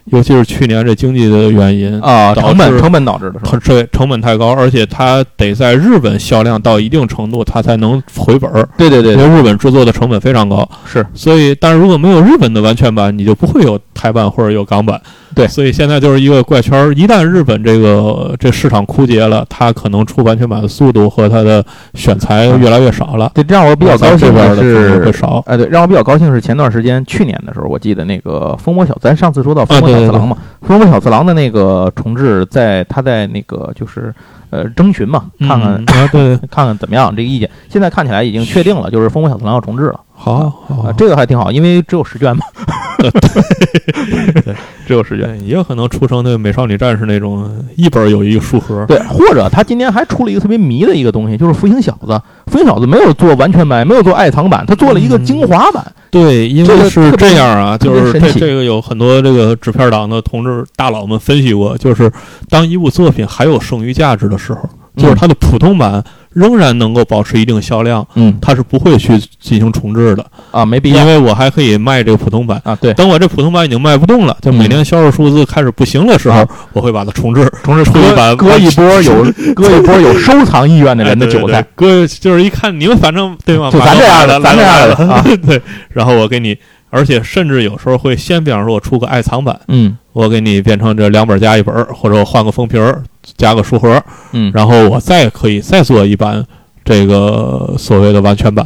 [0.07, 3.51] 尤其是去年这经济的原因，啊，成本成本导致的是吧？
[3.53, 8.69] 它这成本太高，而且它得在日本销量到一定程度，它才能回本儿。
[8.77, 15.01] 对对对对，因为日本制作的成本非常高，是所以，但是如果没有日本的完全版，你就不会有台版或者有港版。
[15.35, 16.95] 对所以现在就是一个怪圈儿。
[16.95, 23.31] 一旦日本这个这市场枯竭了，它可能出完全版的速度和它的选材越来越少了。
[23.35, 25.43] 对，这让我比较高兴的是，少。
[25.47, 29.63] 哎，对，让我比较高兴是前段时间去年的时候，我记得那个风魔小，咱上次说到
[30.01, 34.15] 小次郎嘛，风魔小次郎的那个重置在他在那个就是
[34.51, 37.49] 呃征询嘛，看看、 嗯啊，对， 看看怎么样这个意见。
[37.69, 42.43] 现在看起来已经确定了，就是风魔小次郎要重置了好啊好啊啊，，这个还挺好，因为只有十卷嘛，
[42.99, 44.55] 对
[44.87, 45.39] 只有十卷。
[45.47, 48.85] 也有可能出成那个美少女战士那种一本有一个书盒。
[48.87, 52.21] 对，或者他今年还出了一个特别迷的一个东西，就是福星小子。
[52.47, 55.85] 福星小子没有做完全版，没有做爱藏版，他做了一个精华版。
[56.11, 62.11] 对，因为是这样啊，就是这这个有很多这个纸片党的同志大佬们分析过，就是
[62.49, 64.61] 当一部作品还有剩余价值的时候，
[64.97, 72.61] 就是它的普通版仍然能够保持一定销量，嗯它是不会去进行重置的，啊，没必要因为我还可以卖这个普通版。
[72.65, 72.77] 啊。
[72.81, 77.51] 对，等我这普通版已经卖不动了，就每年销售数字开始不行的时候啊，我会把它重置。
[77.63, 79.25] 重置出一版割割一波有
[79.55, 81.59] 割 一波有收藏意愿的 人的韭菜。
[81.59, 83.71] 哎，对对对哥就是一看你们反正对吗？
[83.71, 86.57] 就咱这样的咱这样的啊 对，然后我给你，
[86.97, 93.03] 而且甚至有时候会先，比方说我出个爱藏版，嗯我给你变成这两本加一本儿，或者我换个封皮儿
[93.37, 96.43] 加个书盒，嗯，然后我再可以再做一版
[96.83, 98.65] 这个所谓的完全版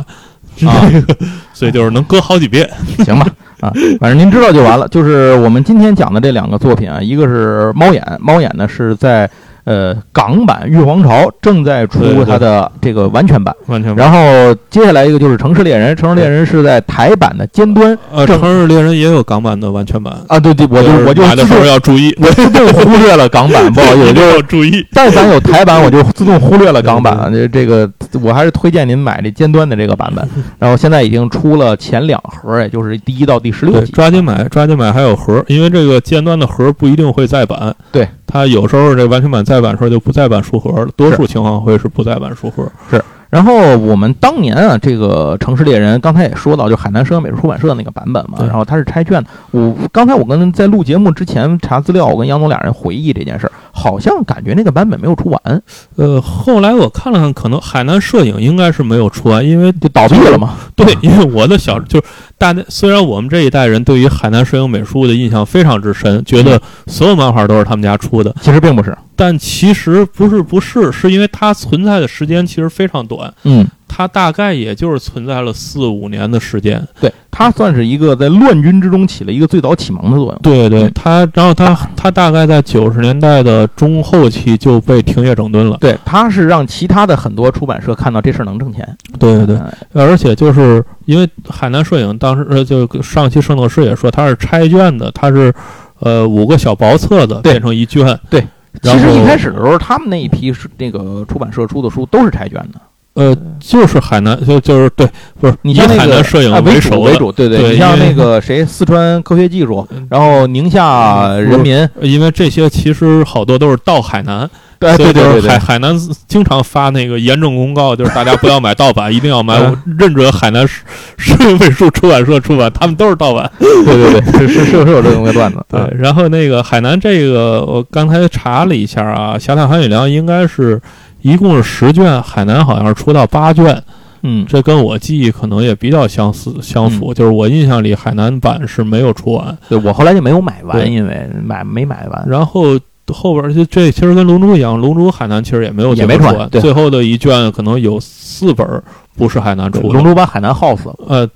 [0.65, 0.89] 啊，
[1.53, 2.71] 所以就是能搁好几遍。
[3.05, 3.27] 行吧，
[3.61, 4.87] 啊，反正您知道就完了。
[4.89, 9.29] 就是我们今天讲的这两个作品啊，一个是猫眼，猫眼呢是在
[9.65, 14.05] 呃港版《玉皇朝》正在出它的这个完全版，完全版。
[14.05, 24.87] 然后接下来一个就是《城市猎人》，《城市猎人》是在台版的尖端呃，《城市猎人》也有港版的完全版，啊，对对，我就我就买的时候要注意，我自动忽略了港版，不好意思， 就要注意。
[24.93, 27.31] 但凡有台版，我就自动忽略了港版。
[27.33, 27.91] 这这个
[28.23, 30.29] 我还是推荐您买这尖端的这个版本。
[30.59, 33.93] 然后现在已经出了前两盒，也就是第一到第十六对，集。
[33.93, 37.75] 抓紧买，抓紧买，还有盒，因为这个尖端的盒不一定会再版。
[37.93, 42.71] 对，它有时候这完全版再版的时候就不再版书盒了，多数情况会是不再版书盒。
[42.89, 49.31] 是然后我们当年啊，这个《城市猎人》刚才也说到，就海南摄影美术出版社那个版本嘛，然后它是拆卷的。
[49.51, 55.63] 我刚才我跟在录节目之前查资料，我跟杨总俩人回忆这件事儿，好像感觉那个版本没有出完，
[55.97, 60.55] 呃，后来我看了看，可能海南摄影应该是没有出完，因为就倒闭了嘛。
[60.77, 62.07] 对，因为我的小就是
[62.37, 76.81] 大家，虽然我们这一代人对于海南摄影美术的印象非常之深，觉得所有漫画都是他们家出的，其实并不是，但其实不是，不是，是因为它存在的时间其实非常短，嗯，它大概也就是存在了四五年的时间。
[77.01, 80.39] 对，它算是一个在乱军之中起了一个最早启蒙的作用。
[80.41, 85.77] 对对嗯，它，然后它它大概在九十年代的中后期就被停业整顿了。
[85.81, 88.89] 对，它是让其他的很多出版社看到这事儿能挣钱。
[89.19, 95.53] 对对对，哎而且就是因为海南摄影当时呃，就上期圣斗士也说它是拆卷的，它是
[95.99, 98.19] 呃五个小薄册子变成一卷。
[98.31, 98.47] 对，
[98.83, 102.81] 其实一开始的时候，他们那一批是那个出版社出的书都是拆卷的。
[103.15, 105.07] 呃，就是海南就就是对，
[105.41, 120.85] 不是以你像那个海南摄影啊为首的，为主，对对你像那个谁，四川科学技术嗯，然后宁夏人民，因为这些其实好多都是到海南，对对对海海南经常发那个严正公告，就是大家不要买盗版，一定要买嗯认准海南摄
[121.19, 123.51] 摄影美术出版社出版，他们都是盗版。
[123.59, 125.59] 对对对， 是是是是有这么个段子。
[125.69, 130.81] 对啊，然后那个海南这个，我刚才查了一下啊，《侠探韩雨良》应该是
[131.23, 133.83] 一共是十卷，海南好像是出到八卷，
[134.23, 137.13] 嗯，这跟我记忆可能也比较相似相符。
[137.15, 142.25] 就是我印象里海南版是没有出完，对我后来就没有买完，因为买没买完。
[142.29, 142.79] 然后
[143.13, 146.61] 后边儿就这其实跟龙珠一样，龙珠海南其实也没有也没出完最后出完，对。
[146.61, 148.83] 最后的一卷可能有四本儿
[149.17, 150.03] 不是海南出龙。
[150.05, 150.95] 珠把海南耗死了。
[151.09, 151.29] 呃，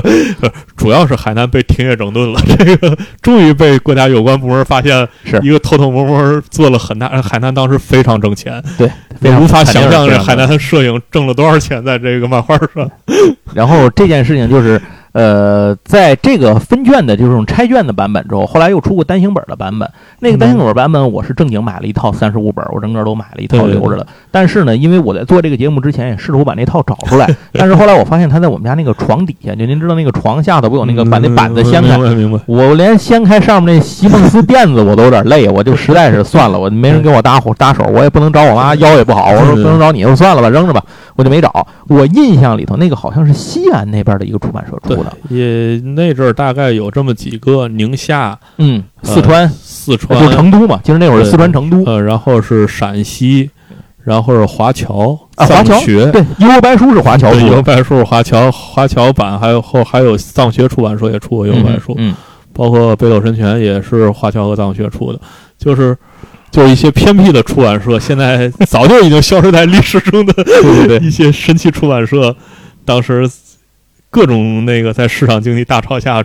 [0.76, 7.06] 主要是海南被停业整顿了， 这个终于被国家有关部门发现，是一个偷偷摸摸做了很大。
[7.08, 8.90] 呃海南当时非常挣钱，对，
[9.20, 12.88] 非常无法想象这海南的摄影挣了多少钱在这个漫画上。
[13.54, 14.80] 然后这件事情就是，
[15.16, 19.90] 呃，在这个分卷的这种拆卷的版本之后，后来又出过单行本的版本。
[20.20, 24.06] 那个单行本版本我是正经买了一套三十五本，我整个都买了一套留着的。
[24.30, 32.38] 但是呢，因为我在做这个节目之前也试图把那套找出来， 但是后来我发现它在我们家那个床底下，就您知道那个床下头不有那个把那板子掀开明，白明白。
[32.44, 40.84] 我连掀开上面那席梦思垫子我都有点累，我就实在是算了，我没人给我搭伙搭手，我也不能找我妈，腰也不好，我说不能找你，就算了吧，扔着吧，
[41.16, 41.66] 我就没找。
[41.88, 53.50] 我印象里头那个好像是西安那边的一个出版社出的，也那阵儿大概有这么几个，宁夏、嗯，呃四川，四川，就是成都嘛，其实那会儿是四川成都呃，然后是陕西，
[54.02, 56.10] 然后是华侨、啊，华侨藏学。
[56.12, 62.14] 对，幽游白书是华侨对，出的，有白书、华侨、华侨版，还有后还有藏学出版社也出过幽白书，嗯，
[62.52, 65.20] 包括北斗神拳也是华侨和藏学出的，
[65.58, 65.96] 就是
[66.56, 70.34] 就是一些偏僻的出版社，现在早就已经消失在历史中的
[71.04, 72.34] 一些神奇出版社，
[72.82, 73.30] 当时
[74.08, 76.24] 各种那个在市场经济大潮下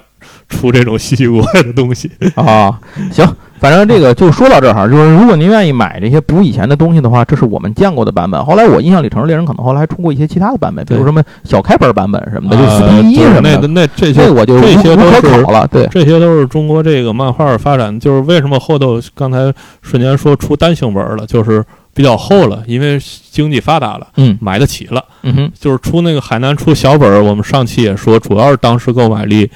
[0.52, 2.11] 出这种稀奇古怪的东西。
[2.36, 2.80] 啊，
[3.11, 3.26] 行，
[3.60, 8.44] 反正这个就说到这儿哈，就是如果您愿意买这些补以前的东西的话，这是我们见过的版本。
[8.45, 13.60] 后来我印象里，《城市猎人》可能后来还出过一些其他的版本，比如什么小开本版本什么的，就四呃 P 一什么的。
[13.61, 21.64] 那那这些这我就无这些都是考了，对，这些都是中国这个漫画发展，就是为什么后头刚才瞬间说出单行本了，就是
[21.94, 22.99] 比较厚了，因为
[23.32, 25.03] 经济发达了，嗯买得起了。
[25.23, 29.49] 嗯哼，就是出那个海南出小本儿，我们上期也说，主要是当时购买力，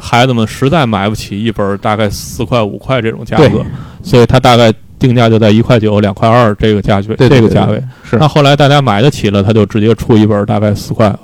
[0.00, 3.64] 孩子们实在买不起一本儿大概四块五块这种价格，
[4.02, 7.82] 所以它大概定价就在一块九、两块二这个价位，这个价位。
[8.02, 11.14] 是那后来大家买得起了，他就直接出一本儿大概四块。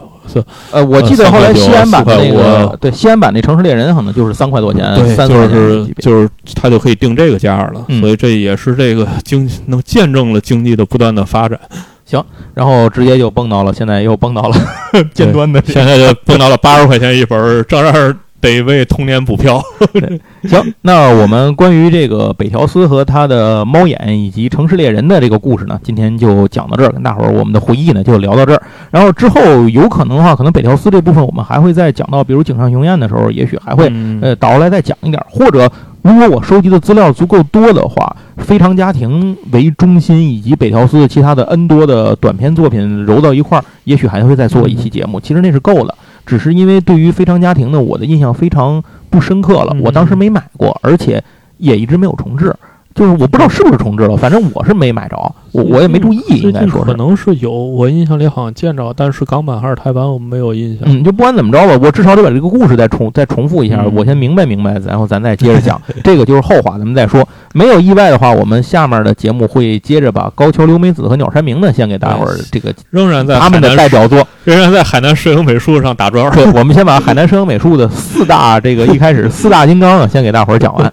[0.71, 11.61] 呃，我记得后来西安版的那个，对，西安版那《城市猎人》可能就是三块多钱，对，三块钱就是就是他就可以定这个价了，嗯所以这也是这个经能见证了经济的不断的发展。
[12.07, 12.23] 行
[12.55, 14.57] 然后直接就蹦到了，现在又蹦到了
[15.13, 19.63] 尖端的现在就蹦到了八十块钱一本儿，照样得为童年补票。
[20.45, 28.63] 行，那我们关于这个北条司和他的猫眼以及城市猎人的这个故事呢，今天就讲到这儿，跟大伙儿我们的回忆呢就聊到这儿。
[28.91, 29.41] 然后之后
[29.71, 35.71] 有可能的话，可能北条司这部分我们还会再讲到，比如井上雄彦的时候，也许还会嗯呃倒过来再讲一点儿，或者
[36.03, 45.19] 如果我收集的资料足够多的话，非常家庭为中心以及北条司的其他的 N 多的短篇作品揉到一块儿，也许还会再做一期节目。
[45.19, 45.95] 其实那是够了，
[46.27, 51.23] 只是因为对于非常家庭呢，我的印象非常不深刻了，嗯我当时没买过，而且
[51.59, 52.55] 也一直没有重置。
[52.95, 55.17] 就是我不知道是不是重置了，反正我是没买着，
[55.51, 56.95] 我我也没注意，应该说是。
[56.95, 60.83] 能是有，我印象里好像见着，但是港版还是台版，我没有印象。
[60.87, 65.83] 嗯，就不管怎么着吧，我至少得把这个故事再重再重复一下，嗯我先明白明白，然后咱再接着讲。
[66.05, 67.29] 这个就是后话，咱们再说。
[67.57, 74.27] 没有意外的话，我们下面的节目会接着把高桥留美子和鸟山明呢，先给大伙儿这个仍然在他们的代表作。
[74.43, 76.31] 仍然在海南摄影美术上打转。
[76.33, 80.93] 对， 我们先把海南摄影美术的四大这个一开始四大金刚啊，先给大伙儿讲完。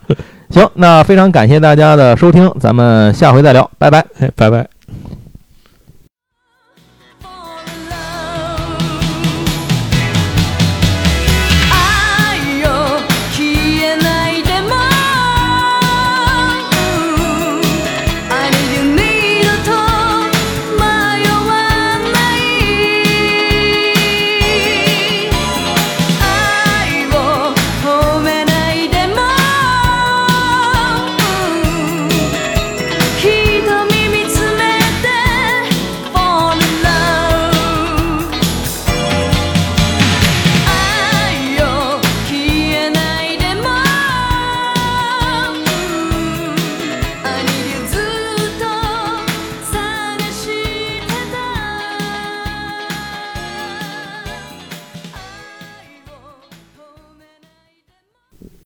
[0.51, 4.05] 行，那非常感谢大家的收听，咱们下回再聊，拜拜。
[4.19, 4.81] 哎，拜拜。